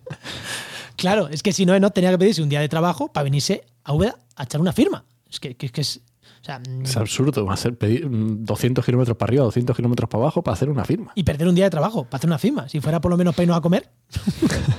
claro, 0.96 1.28
es 1.28 1.42
que 1.42 1.52
si 1.52 1.66
no, 1.66 1.74
Enoch 1.74 1.92
tenía 1.92 2.10
que 2.10 2.18
pedirse 2.18 2.42
un 2.42 2.48
día 2.48 2.60
de 2.60 2.68
trabajo 2.68 3.12
para 3.12 3.24
venirse 3.24 3.64
a 3.84 3.92
Úbeda 3.92 4.18
a 4.36 4.44
echar 4.44 4.60
una 4.60 4.72
firma. 4.72 5.04
Es 5.28 5.40
que, 5.40 5.56
que- 5.56 5.68
que 5.70 5.80
es. 5.82 6.00
O 6.40 6.44
sea, 6.44 6.58
mm, 6.58 6.84
Es 6.84 6.96
absurdo 6.96 7.50
hacer, 7.50 7.76
pedir 7.76 8.08
mm, 8.08 8.44
200 8.46 8.82
kilómetros 8.84 9.16
para 9.18 9.28
arriba, 9.28 9.44
200 9.44 9.76
kilómetros 9.76 10.08
para 10.08 10.24
abajo 10.24 10.42
para 10.42 10.54
hacer 10.54 10.70
una 10.70 10.84
firma. 10.86 11.12
y 11.14 11.22
perder 11.22 11.48
un 11.48 11.54
día 11.54 11.64
de 11.64 11.70
trabajo 11.70 12.04
para 12.04 12.16
hacer 12.18 12.30
una 12.30 12.38
firma. 12.38 12.66
Si 12.68 12.80
fuera 12.80 12.98
por 13.00 13.10
lo 13.10 13.18
menos 13.18 13.34
para 13.34 13.44
irnos 13.44 13.58
a 13.58 13.60
comer, 13.60 13.90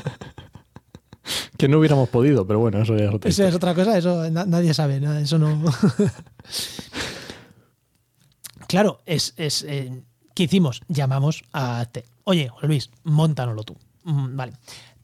Que 1.57 1.67
no 1.67 1.77
hubiéramos 1.77 2.09
podido, 2.09 2.47
pero 2.47 2.57
bueno, 2.57 2.81
eso 2.81 2.97
ya 2.97 3.05
es 3.05 3.13
otra 3.13 3.29
Eso 3.29 3.43
es 3.45 3.53
otra 3.53 3.75
cosa, 3.75 3.95
eso 3.95 4.27
na- 4.31 4.45
nadie 4.45 4.73
sabe, 4.73 4.99
eso 5.21 5.37
no. 5.37 5.61
claro, 8.67 9.01
es, 9.05 9.35
es 9.37 9.61
eh, 9.67 10.01
¿qué 10.33 10.43
hicimos? 10.43 10.81
Llamamos 10.87 11.43
a 11.53 11.85
Te. 11.91 12.05
Oye, 12.23 12.51
Luis, 12.61 12.89
montanoslo 13.03 13.63
tú. 13.63 13.75
Mm, 14.03 14.35
vale. 14.35 14.53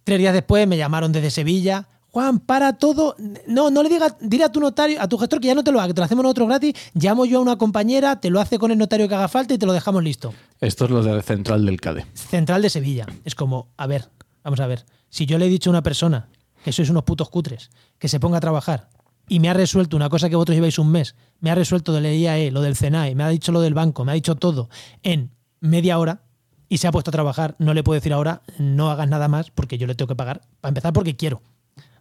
Tres 0.04 0.20
días 0.20 0.34
después 0.34 0.68
me 0.68 0.78
llamaron 0.78 1.12
desde 1.12 1.32
Sevilla. 1.32 1.88
Juan, 2.10 2.40
para 2.40 2.74
todo. 2.74 3.16
No, 3.48 3.70
no 3.70 3.84
le 3.84 3.90
digas, 3.90 4.16
dile 4.22 4.46
a 4.46 4.52
tu 4.52 4.60
notario, 4.60 5.02
a 5.02 5.08
tu 5.08 5.18
gestor 5.18 5.40
que 5.40 5.48
ya 5.48 5.56
no 5.56 5.63
te 5.63 5.72
lo 5.72 5.80
haga, 5.80 5.90
que 5.90 5.94
te 5.94 6.02
lo 6.02 6.06
hacemos 6.06 6.24
nosotros 6.24 6.48
gratis. 6.48 6.74
Llamo 6.94 7.26
yo 7.26 7.40
a 7.40 7.42
una 7.42 7.58
compañera, 7.58 8.20
te 8.20 8.30
lo 8.30 8.40
hace 8.40 8.58
con 8.58 8.72
el 8.72 8.78
notario 8.78 9.08
que 9.08 9.16
haga 9.16 9.28
falta 9.28 9.54
y 9.54 9.58
te 9.58 9.66
lo 9.66 9.74
dejamos 9.74 10.04
listo. 10.04 10.34
Esto 10.60 10.86
es 10.86 10.92
lo 10.92 11.04
de 11.04 11.13
la 11.13 11.22
central 11.22 11.66
del 11.66 11.80
CADE. 11.80 12.06
Central 12.13 12.62
de 12.62 12.70
Sevilla. 12.70 13.06
Es 13.24 13.36
como, 13.36 13.68
a 13.78 13.86
ver, 13.86 14.10
vamos 14.44 14.60
a 14.60 14.68
ver. 14.68 14.86
Si 15.10 15.26
yo 15.26 15.38
le 15.38 15.46
he 15.46 15.50
dicho 15.50 15.70
a 15.70 15.72
una 15.72 15.84
persona 15.84 16.30
que 16.63 16.72
sois 16.72 16.90
unos 16.90 17.04
putos 17.04 17.30
cutres, 17.30 17.70
que 18.00 18.08
se 18.08 18.20
ponga 18.20 18.38
a 18.38 18.42
trabajar 18.42 18.90
y 19.30 19.40
me 19.40 19.50
ha 19.50 19.54
resuelto 19.54 19.96
una 19.98 20.10
cosa 20.10 20.30
que 20.30 20.36
vosotros 20.36 20.56
lleváis 20.56 20.80
un 20.80 20.92
mes, 20.92 21.16
me 21.40 21.52
ha 21.52 21.56
resuelto 21.56 21.94
de 21.94 22.02
la 22.02 22.13
IAE, 22.13 22.52
lo 22.52 22.62
del 22.62 22.76
CENAE, 22.76 23.16
me 23.16 23.24
ha 23.24 23.30
dicho 23.30 23.52
lo 23.52 23.62
del 23.62 23.74
banco, 23.74 24.06
me 24.06 24.12
ha 24.12 24.16
dicho 24.16 24.36
todo 24.36 24.70
en 25.04 25.32
media 25.60 26.00
hora 26.00 26.22
y 26.70 26.78
se 26.78 26.88
ha 26.88 26.92
puesto 26.92 27.12
a 27.12 27.13
trabajar, 27.13 27.56
no 27.60 27.74
le 27.74 27.84
puedo 27.84 27.96
decir 27.96 28.13
ahora, 28.13 28.42
no 28.58 28.90
hagas 28.90 29.08
nada 29.08 29.28
más 29.28 29.52
porque 29.52 29.78
yo 29.78 29.88
le 29.88 29.96
tengo 29.96 30.08
que 30.08 30.16
pagar, 30.16 30.42
para 30.62 30.70
empezar 30.70 30.94
porque 30.94 31.16
quiero. 31.16 31.42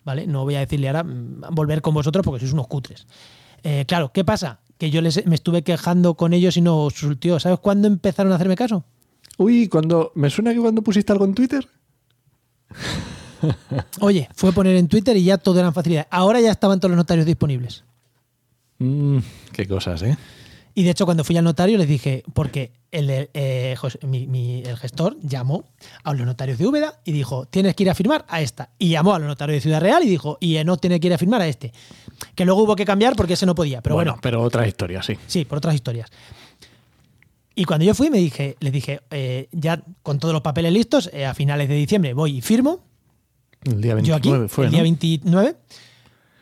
¿Vale? 0.05 0.29
No 0.29 0.45
voy 0.45 0.55
a 0.55 0.61
decirle 0.61 0.87
ahora 0.87 1.03
mm, 1.03 1.43
volver 1.51 1.83
con 1.83 1.93
vosotros 1.93 2.25
porque 2.25 2.39
sois 2.39 2.53
unos 2.53 2.69
cutres. 2.69 3.07
Eh, 3.65 3.85
claro, 3.89 4.13
¿qué 4.13 4.25
pasa? 4.25 4.61
Que 4.79 4.89
yo 4.91 5.01
les, 5.01 5.27
me 5.27 5.35
estuve 5.35 5.63
quejando 5.63 6.15
con 6.15 6.33
ellos 6.33 6.57
y 6.57 6.61
no 6.61 6.89
surtió. 6.91 7.41
¿Sabes 7.41 7.59
cuándo 7.59 7.89
empezaron 7.89 8.31
a 8.31 8.37
hacerme 8.37 8.55
caso? 8.55 8.85
Uy, 9.37 9.67
cuando 9.67 10.13
me 10.15 10.31
suena 10.31 10.53
que 10.55 10.61
cuando 10.61 10.83
pusiste 10.83 11.11
algo 11.13 11.25
en 11.25 11.35
Twitter. 11.35 11.67
Oye, 14.01 14.29
fue 14.35 14.53
poner 14.53 14.77
en 14.77 14.89
Twitter 14.89 15.17
y 15.17 15.25
ya 15.25 15.39
todo 15.39 15.59
eran 15.59 15.73
facilidades. 15.75 16.09
Ahora 16.11 16.41
ya 16.41 16.51
estaban 16.51 16.79
todos 16.81 16.91
los 16.91 16.97
notarios 16.97 17.27
disponibles. 17.27 17.85
Mm, 18.79 19.19
qué 19.53 19.67
cosas, 19.67 20.03
¿eh? 20.03 20.17
Y 20.75 20.83
de 20.85 20.91
hecho, 20.91 21.07
cuando 21.07 21.25
fui 21.25 21.35
al 21.39 21.45
notario 21.45 21.79
les 21.79 21.89
dije, 21.89 22.23
porque 22.35 22.71
el, 22.93 23.09
eh, 23.11 23.75
José- 23.79 23.99
mi- 24.07 24.27
mi- 24.27 24.61
el 24.63 24.77
gestor 24.77 25.17
llamó 25.23 25.65
a 26.05 26.13
los 26.13 26.27
notarios 26.27 26.59
de 26.59 26.67
Úbeda 26.67 27.01
y 27.03 27.13
dijo, 27.13 27.47
tienes 27.47 27.75
que 27.75 27.85
ir 27.85 27.91
a 27.91 27.95
firmar 27.95 28.27
a 28.29 28.43
esta. 28.43 28.69
Y 28.79 28.91
llamó 28.91 29.15
a 29.15 29.19
los 29.19 29.27
notarios 29.27 29.57
de 29.57 29.61
Ciudad 29.63 29.81
Real 29.81 30.03
y 30.05 30.09
dijo, 30.09 30.37
y 30.39 30.63
no 30.65 30.77
tiene 30.77 31.01
que 31.01 31.07
ir 31.07 31.15
a 31.15 31.19
firmar 31.19 31.41
a 31.41 31.49
este. 31.49 31.73
Que 32.35 32.45
luego 32.45 32.63
hubo 32.63 32.77
que 32.77 32.85
cambiar 32.85 33.17
porque 33.17 33.33
ese 33.33 33.47
no 33.47 33.55
podía. 33.55 33.81
Pero 33.81 33.95
bueno, 33.95 34.19
pero 34.21 34.43
otra 34.43 34.67
historia, 34.69 35.03
sí. 35.03 35.17
sí, 35.27 35.47
por 35.47 35.57
otras 35.59 35.75
historias. 35.75 36.11
Y 37.55 37.65
cuando 37.65 37.87
yo 37.87 37.95
fui, 37.95 38.11
me 38.11 38.19
dije, 38.19 38.57
les 38.61 38.71
dije, 38.71 39.01
eh, 39.11 39.49
ya 39.53 39.83
con 40.03 40.19
todos 40.19 40.35
los 40.35 40.43
papeles 40.43 40.75
listos, 40.75 41.09
eh, 41.15 41.25
a 41.25 41.33
finales 41.33 41.71
de 41.71 41.75
diciembre 41.77 42.13
voy 42.13 42.37
y 42.37 42.41
firmo. 42.43 42.81
El 43.67 43.81
día 43.81 43.93
yo 43.93 43.97
29 43.97 44.45
aquí, 44.45 44.49
fue, 44.49 44.65
el 44.67 44.71
día 44.71 44.81
¿no? 44.81 44.85
29, 44.85 45.57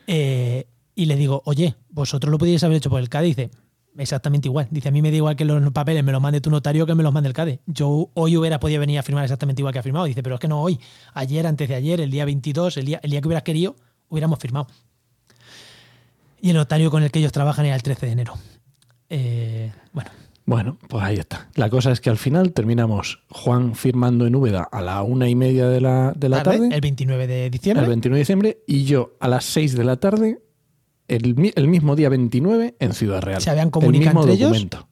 eh, 0.07 0.67
y 0.95 1.05
le 1.05 1.15
digo, 1.15 1.41
oye, 1.45 1.75
vosotros 1.89 2.31
lo 2.31 2.37
podíais 2.37 2.63
haber 2.63 2.77
hecho 2.77 2.89
por 2.89 2.99
el 2.99 3.09
CADE. 3.09 3.27
Y 3.27 3.29
dice, 3.29 3.51
exactamente 3.97 4.47
igual. 4.47 4.67
Dice, 4.71 4.89
a 4.89 4.91
mí 4.91 5.01
me 5.01 5.11
da 5.11 5.17
igual 5.17 5.35
que 5.35 5.45
los 5.45 5.71
papeles 5.71 6.03
me 6.03 6.11
los 6.11 6.21
mande 6.21 6.41
tu 6.41 6.49
notario 6.49 6.85
que 6.85 6.95
me 6.95 7.03
los 7.03 7.13
mande 7.13 7.27
el 7.27 7.33
CADE. 7.33 7.59
Yo 7.65 8.09
hoy 8.13 8.37
hubiera 8.37 8.59
podido 8.59 8.79
venir 8.79 8.99
a 8.99 9.03
firmar 9.03 9.23
exactamente 9.23 9.61
igual 9.61 9.73
que 9.73 9.79
ha 9.79 9.83
firmado. 9.83 10.05
Dice, 10.05 10.23
pero 10.23 10.35
es 10.35 10.41
que 10.41 10.47
no 10.47 10.61
hoy. 10.61 10.79
Ayer, 11.13 11.45
antes 11.47 11.67
de 11.67 11.75
ayer, 11.75 11.99
el 11.99 12.11
día 12.11 12.25
22, 12.25 12.77
el 12.77 12.85
día, 12.85 12.99
el 13.03 13.11
día 13.11 13.21
que 13.21 13.27
hubieras 13.27 13.43
querido, 13.43 13.75
hubiéramos 14.09 14.39
firmado. 14.39 14.67
Y 16.41 16.49
el 16.51 16.55
notario 16.55 16.91
con 16.91 17.03
el 17.03 17.11
que 17.11 17.19
ellos 17.19 17.31
trabajan 17.31 17.65
era 17.65 17.75
el 17.75 17.83
13 17.83 18.05
de 18.05 18.11
enero. 18.11 18.33
Eh, 19.09 19.71
bueno, 19.93 20.11
Bueno, 20.45 20.77
pues 20.87 21.03
ahí 21.03 21.17
está. 21.17 21.49
La 21.55 21.69
cosa 21.69 21.91
es 21.91 22.01
que 22.01 22.11
al 22.11 22.17
final 22.17 22.53
terminamos 22.53 23.23
Juan 23.29 23.73
firmando 23.73 24.27
en 24.27 24.35
Úbeda 24.35 24.67
a 24.71 24.81
la 24.81 25.01
una 25.01 25.27
y 25.27 25.33
media 25.33 25.67
de 25.67 25.81
la, 25.81 26.13
de 26.15 26.29
la 26.29 26.43
tarde, 26.43 26.59
tarde, 26.59 26.75
el 26.75 26.81
29 26.81 27.27
de 27.27 27.49
diciembre. 27.49 27.83
el 27.83 27.89
29 27.89 28.17
de 28.17 28.21
diciembre, 28.21 28.57
y 28.67 28.83
yo 28.83 29.15
a 29.19 29.27
las 29.27 29.45
6 29.45 29.75
de 29.75 29.83
la 29.83 29.97
tarde, 29.97 30.39
el, 31.07 31.53
el 31.55 31.67
mismo 31.67 31.95
día 31.95 32.09
29, 32.09 32.75
en 32.79 32.93
Ciudad 32.93 33.21
Real. 33.21 33.41
Se 33.41 33.49
habían 33.49 33.67
El 33.67 33.71
comunicado 33.71 34.23
mismo 34.23 34.33
entre 34.33 34.45
ellos. 34.45 34.85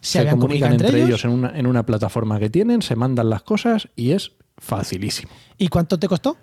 se, 0.00 0.28
comunican 0.28 0.72
entre 0.72 0.88
entre 0.88 1.02
ellos, 1.04 1.24
en, 1.24 1.32
una, 1.32 1.58
en 1.58 1.66
una 1.66 1.84
plataforma 1.84 2.38
que 2.38 2.48
tienen, 2.48 2.80
se 2.80 2.94
mandan 2.94 3.28
las 3.28 3.42
cosas 3.42 3.88
y 3.96 4.12
es 4.12 4.32
facilísimo. 4.56 5.32
¿Y 5.58 5.66
cuánto 5.66 5.98
te 5.98 6.06
costó? 6.06 6.36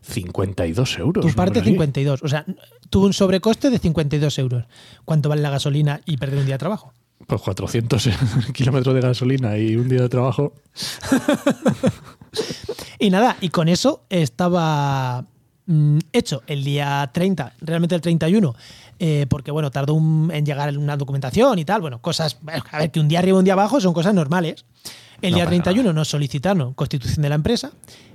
52 0.00 0.98
euros. 0.98 1.26
Tu 1.26 1.32
parte 1.34 1.60
Por 1.60 1.64
ahí. 1.64 1.72
52. 1.72 2.22
O 2.22 2.28
sea, 2.28 2.46
tuvo 2.88 3.06
un 3.06 3.12
sobrecoste 3.12 3.68
de 3.68 3.78
52 3.78 4.38
euros. 4.38 4.64
¿Cuánto 5.04 5.28
vale 5.28 5.42
la 5.42 5.50
gasolina 5.50 6.00
y 6.06 6.16
perder 6.16 6.38
un 6.38 6.46
día 6.46 6.54
de 6.54 6.58
trabajo? 6.60 6.94
Pues 7.26 7.40
400 7.42 8.08
kilómetros 8.52 8.94
de 8.94 9.00
gasolina 9.00 9.56
y 9.58 9.76
un 9.76 9.88
día 9.88 10.02
de 10.02 10.08
trabajo. 10.08 10.52
Y 12.98 13.10
nada, 13.10 13.36
y 13.40 13.48
con 13.50 13.68
eso 13.68 14.04
estaba 14.10 15.24
mm, 15.66 15.98
hecho 16.12 16.42
el 16.46 16.64
día 16.64 17.10
30, 17.12 17.54
realmente 17.60 17.94
el 17.94 18.00
31, 18.00 18.54
eh, 18.98 19.26
porque 19.28 19.50
bueno, 19.50 19.70
tardó 19.70 19.94
un- 19.94 20.30
en 20.32 20.46
llegar 20.46 20.76
una 20.78 20.96
documentación 20.96 21.58
y 21.58 21.64
tal, 21.64 21.80
bueno, 21.80 22.00
cosas, 22.00 22.38
a 22.72 22.78
ver, 22.78 22.90
que 22.90 23.00
un 23.00 23.08
día 23.08 23.18
arriba 23.18 23.38
un 23.38 23.44
día 23.44 23.54
abajo 23.54 23.80
son 23.80 23.92
cosas 23.92 24.14
normales. 24.14 24.64
El 25.22 25.30
No 25.32 25.36
día 25.36 25.44
pasa 25.44 25.50
31 25.62 25.92
nos 25.92 26.08
solicitaron 26.08 26.74
constitución 26.74 27.22
de 27.22 27.28
la 27.30 27.34
empresa 27.34 27.72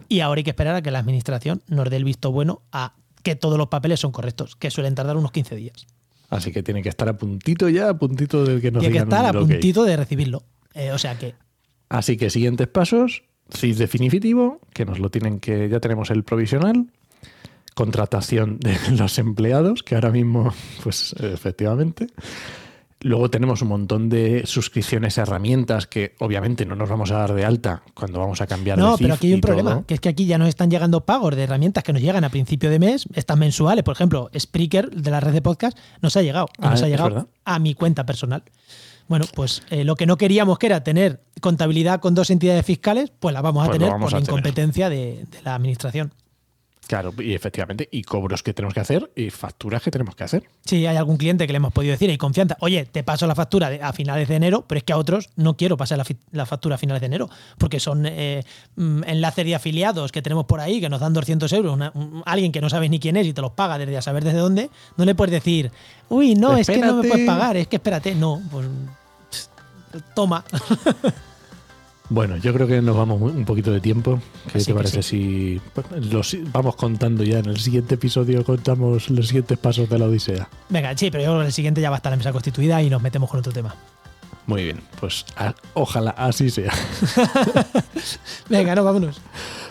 y 0.08 0.20
ahora 0.22 0.40
hay 0.40 0.44
que 0.44 0.52
esperar 0.52 0.76
a 0.76 0.82
que 0.82 0.92
la 0.92 1.00
administración 1.00 1.62
nos 1.68 1.90
dé 1.90 1.98
el 1.98 2.04
visto 2.04 2.32
bueno 2.32 2.62
a 2.72 2.94
que 3.24 3.36
todos 3.36 3.58
los 3.58 3.68
papeles 3.68 4.00
son 4.00 4.12
correctos, 4.12 4.56
que 4.56 4.72
suelen 4.72 4.96
tardar 4.96 5.18
unos 5.18 5.32
15 5.32 5.56
días. 5.56 5.86
Así 6.32 6.52
que 6.52 6.64
tiene 6.64 6.82
que 6.82 6.90
estar 6.90 7.08
a 7.08 7.18
puntito 7.18 7.70
ya, 7.70 7.90
a 7.90 7.94
puntito 7.94 8.44
del 8.44 8.60
que 8.62 8.72
nos 8.72 8.82
Tiene 8.82 8.94
que 8.94 9.04
estar 9.04 9.26
a 9.26 9.34
puntito 9.34 9.84
de 9.84 9.98
recibirlo. 9.98 10.44
Eh, 10.74 10.92
o 10.92 10.98
sea 10.98 11.20
que 11.20 11.36
Así 11.90 12.16
que 12.16 12.30
siguientes 12.30 12.70
pasos, 12.70 13.24
CIS 13.54 13.78
definitivo, 13.78 14.62
que 14.74 14.86
nos 14.86 14.98
lo 15.00 15.10
tienen 15.10 15.42
que, 15.42 15.68
ya 15.68 15.82
tenemos 15.82 16.10
el 16.10 16.24
provisional, 16.24 16.88
contratación 17.76 18.60
de 18.60 18.78
los 18.98 19.20
empleados, 19.20 19.84
que 19.84 19.96
ahora 19.96 20.10
mismo, 20.10 20.54
pues 20.84 21.14
efectivamente. 21.20 22.08
Luego 23.04 23.30
tenemos 23.32 23.62
un 23.62 23.68
montón 23.70 24.10
de 24.10 24.44
suscripciones 24.46 25.18
a 25.18 25.24
herramientas 25.24 25.88
que 25.88 26.16
obviamente 26.20 26.66
no 26.66 26.76
nos 26.76 26.88
vamos 26.90 27.10
a 27.12 27.16
dar 27.18 27.34
de 27.34 27.44
alta 27.46 27.82
cuando 27.96 28.20
vamos 28.20 28.42
a 28.42 28.48
cambiar 28.48 28.78
de 28.78 28.84
No, 28.84 28.96
pero 28.98 29.16
aquí 29.16 29.28
hay 29.28 29.34
un 29.34 29.42
problema, 29.42 29.72
todo. 29.72 29.86
que 29.88 29.96
es 29.96 30.00
que 30.00 30.10
aquí 30.10 30.26
ya 30.26 30.38
nos 30.38 30.48
están 30.50 30.70
llegando 30.70 31.02
pagos 31.06 31.36
de 31.36 31.44
herramientas 31.44 31.84
que 31.84 31.94
nos 31.94 32.02
llegan 32.02 32.24
a 32.24 32.30
principio 32.30 32.70
de 32.70 32.78
mes, 32.80 33.06
están 33.14 33.40
mensuales, 33.40 33.84
por 33.84 33.94
ejemplo, 33.96 34.30
Spreaker 34.38 34.92
de 34.92 35.10
la 35.12 35.20
red 35.20 35.34
de 35.34 35.42
podcast 35.42 35.78
nos 36.02 36.16
ha 36.16 36.22
llegado, 36.22 36.48
Ah, 36.60 36.70
nos 36.72 36.84
ha 36.84 36.88
llegado 36.88 37.28
a 37.44 37.60
mi 37.60 37.74
cuenta 37.74 38.06
personal. 38.06 38.44
Bueno, 39.08 39.26
pues 39.36 39.64
eh, 39.72 39.84
lo 39.84 39.96
que 39.96 40.06
no 40.06 40.16
queríamos 40.18 40.58
que 40.60 40.68
era 40.68 40.84
tener 40.84 41.22
contabilidad 41.42 42.00
con 42.00 42.14
dos 42.16 42.30
entidades 42.30 42.66
fiscales, 42.66 43.12
pues 43.20 43.34
la 43.34 43.42
vamos 43.42 43.64
a 43.64 43.68
Pues 43.68 43.80
tener 43.80 43.92
vamos 43.92 44.12
por 44.12 44.20
tener. 44.22 44.30
incompetencia 44.30 44.90
de, 44.90 45.26
de 45.30 45.42
la 45.44 45.56
administración. 45.56 46.14
Claro, 46.92 47.14
y 47.20 47.34
efectivamente, 47.34 47.88
y 47.90 48.02
cobros 48.04 48.44
que 48.44 48.54
tenemos 48.54 48.74
que 48.74 48.82
hacer 48.82 49.10
y 49.16 49.30
facturas 49.30 49.82
que 49.82 49.92
tenemos 49.92 50.14
que 50.14 50.26
hacer. 50.26 50.44
Si 50.66 50.86
hay 50.86 50.98
algún 50.98 51.16
cliente 51.16 51.48
que 51.48 51.54
le 51.54 51.56
hemos 51.56 51.72
podido 51.72 51.94
decir, 51.94 52.10
hay 52.10 52.18
confianza, 52.18 52.58
oye, 52.60 52.84
te 52.84 53.02
paso 53.02 53.26
la 53.28 53.34
factura 53.34 53.72
a 53.82 53.94
finales 53.94 54.28
de 54.28 54.36
enero, 54.36 54.66
pero 54.68 54.78
es 54.80 54.84
que 54.84 54.92
a 54.92 54.98
otros 54.98 55.30
no 55.38 55.56
quiero 55.56 55.78
pasar 55.78 56.04
la, 56.34 56.46
factura 56.46 56.76
a 56.76 56.78
finales 56.78 57.00
de 57.00 57.06
enero, 57.06 57.30
porque 57.58 57.80
son 57.80 58.06
eh, 58.06 58.44
mm, 58.76 59.04
enlaces 59.06 59.46
de 59.46 59.56
afiliados 59.56 60.12
que 60.12 60.22
tenemos 60.22 60.44
por 60.48 60.60
ahí 60.60 60.82
que 60.82 60.90
nos 60.90 61.00
dan 61.00 61.14
200 61.14 61.54
euros, 61.54 61.74
una- 61.74 61.94
un- 61.96 62.24
alguien 62.26 62.52
que 62.52 62.60
no 62.60 62.70
sabes 62.70 62.90
ni 62.90 63.00
quién 63.00 63.16
es 63.16 63.26
y 63.26 63.32
te 63.32 63.40
los 63.42 63.52
paga 63.54 63.78
desde 63.78 63.96
a 63.96 64.02
saber 64.02 64.26
desde 64.26 64.40
dónde, 64.40 64.70
no 64.98 65.06
le 65.06 65.16
puedes 65.16 65.32
decir, 65.32 65.72
uy, 66.10 66.36
no, 66.36 66.58
es 66.58 66.68
que 66.68 66.80
no 66.80 66.98
me 66.98 67.08
puedes 67.08 67.26
pagar, 67.26 67.56
es 67.56 67.68
que 67.70 67.78
espérate, 67.78 68.16
no, 68.16 68.42
pues 68.52 68.68
toma. 70.14 70.44
Bueno, 72.14 72.36
yo 72.36 72.54
creo 72.54 72.68
que 72.68 72.82
nos 72.82 72.98
vamos 72.98 73.22
un 73.22 73.46
poquito 73.46 73.72
de 73.72 73.80
tiempo. 73.80 74.20
¿Qué 74.52 74.60
Sí 74.60 74.66
te 74.66 74.74
parece 74.74 75.02
si 75.02 75.62
los 76.12 76.36
vamos 76.52 76.76
contando 76.76 77.24
ya 77.24 77.40
en 77.40 77.46
el 77.46 77.58
siguiente 77.58 77.96
episodio 77.96 78.44
contamos 78.44 79.10
los 79.10 79.28
siguientes 79.28 79.58
pasos 79.58 79.88
de 79.90 79.98
la 79.98 80.06
Odisea? 80.08 80.50
Venga, 80.68 80.96
sí, 80.98 81.10
pero 81.10 81.24
yo 81.24 81.30
creo 81.30 81.40
que 81.40 81.46
el 81.48 81.54
siguiente 81.54 81.80
ya 81.80 81.90
va 81.90 81.96
a 81.96 82.00
estar 82.00 82.12
la 82.12 82.18
mesa 82.18 82.34
constituida 82.34 82.82
y 82.84 82.90
nos 82.90 83.02
metemos 83.02 83.30
con 83.30 83.40
otro 83.40 83.54
tema. 83.54 83.74
Muy 84.46 84.66
bien, 84.66 84.82
pues 85.00 85.26
a- 85.38 85.56
ojalá 85.74 86.10
así 86.12 86.50
sea. 86.50 86.74
Venga, 88.50 88.76
no, 88.76 88.84
vámonos. 88.84 89.22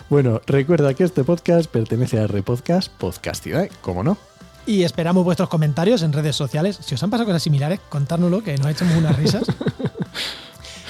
Bueno, 0.09 0.41
recuerda 0.47 0.95
que 0.95 1.03
este 1.03 1.23
podcast 1.23 1.69
pertenece 1.69 2.19
a 2.19 2.25
Repodcast 2.25 2.91
Podcastidad, 2.93 3.69
¿cómo 3.81 4.03
no? 4.03 4.17
Y 4.65 4.81
esperamos 4.81 5.23
vuestros 5.23 5.47
comentarios 5.47 6.01
en 6.01 6.11
redes 6.11 6.35
sociales. 6.35 6.79
Si 6.81 6.95
os 6.95 7.03
han 7.03 7.11
pasado 7.11 7.27
cosas 7.27 7.43
similares, 7.43 7.79
contárnoslo, 7.89 8.41
que 8.43 8.57
nos 8.57 8.67
echamos 8.71 8.95
unas 8.97 9.15
risas. 9.15 9.43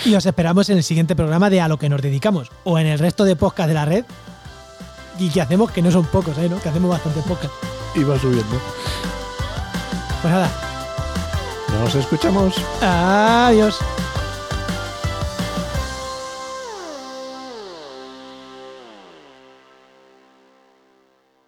y 0.05 0.15
os 0.15 0.25
esperamos 0.25 0.69
en 0.69 0.77
el 0.77 0.83
siguiente 0.83 1.15
programa 1.15 1.49
de 1.49 1.61
A 1.61 1.67
lo 1.67 1.77
que 1.77 1.89
nos 1.89 2.01
dedicamos. 2.01 2.49
O 2.63 2.77
en 2.79 2.87
el 2.87 2.99
resto 2.99 3.23
de 3.23 3.35
podcast 3.35 3.67
de 3.67 3.73
la 3.73 3.85
red. 3.85 4.05
Y 5.19 5.29
que 5.29 5.41
hacemos, 5.41 5.71
que 5.71 5.81
no 5.81 5.91
son 5.91 6.05
pocos, 6.05 6.37
¿eh? 6.37 6.49
¿no? 6.49 6.59
Que 6.59 6.69
hacemos 6.69 6.89
bastantes 6.89 7.23
podcast. 7.23 7.53
Y 7.95 8.03
va 8.03 8.17
subiendo. 8.17 8.59
Pues 10.21 10.33
nada, 10.33 10.49
Nos 11.79 11.95
escuchamos. 11.95 12.55
adiós. 12.81 13.77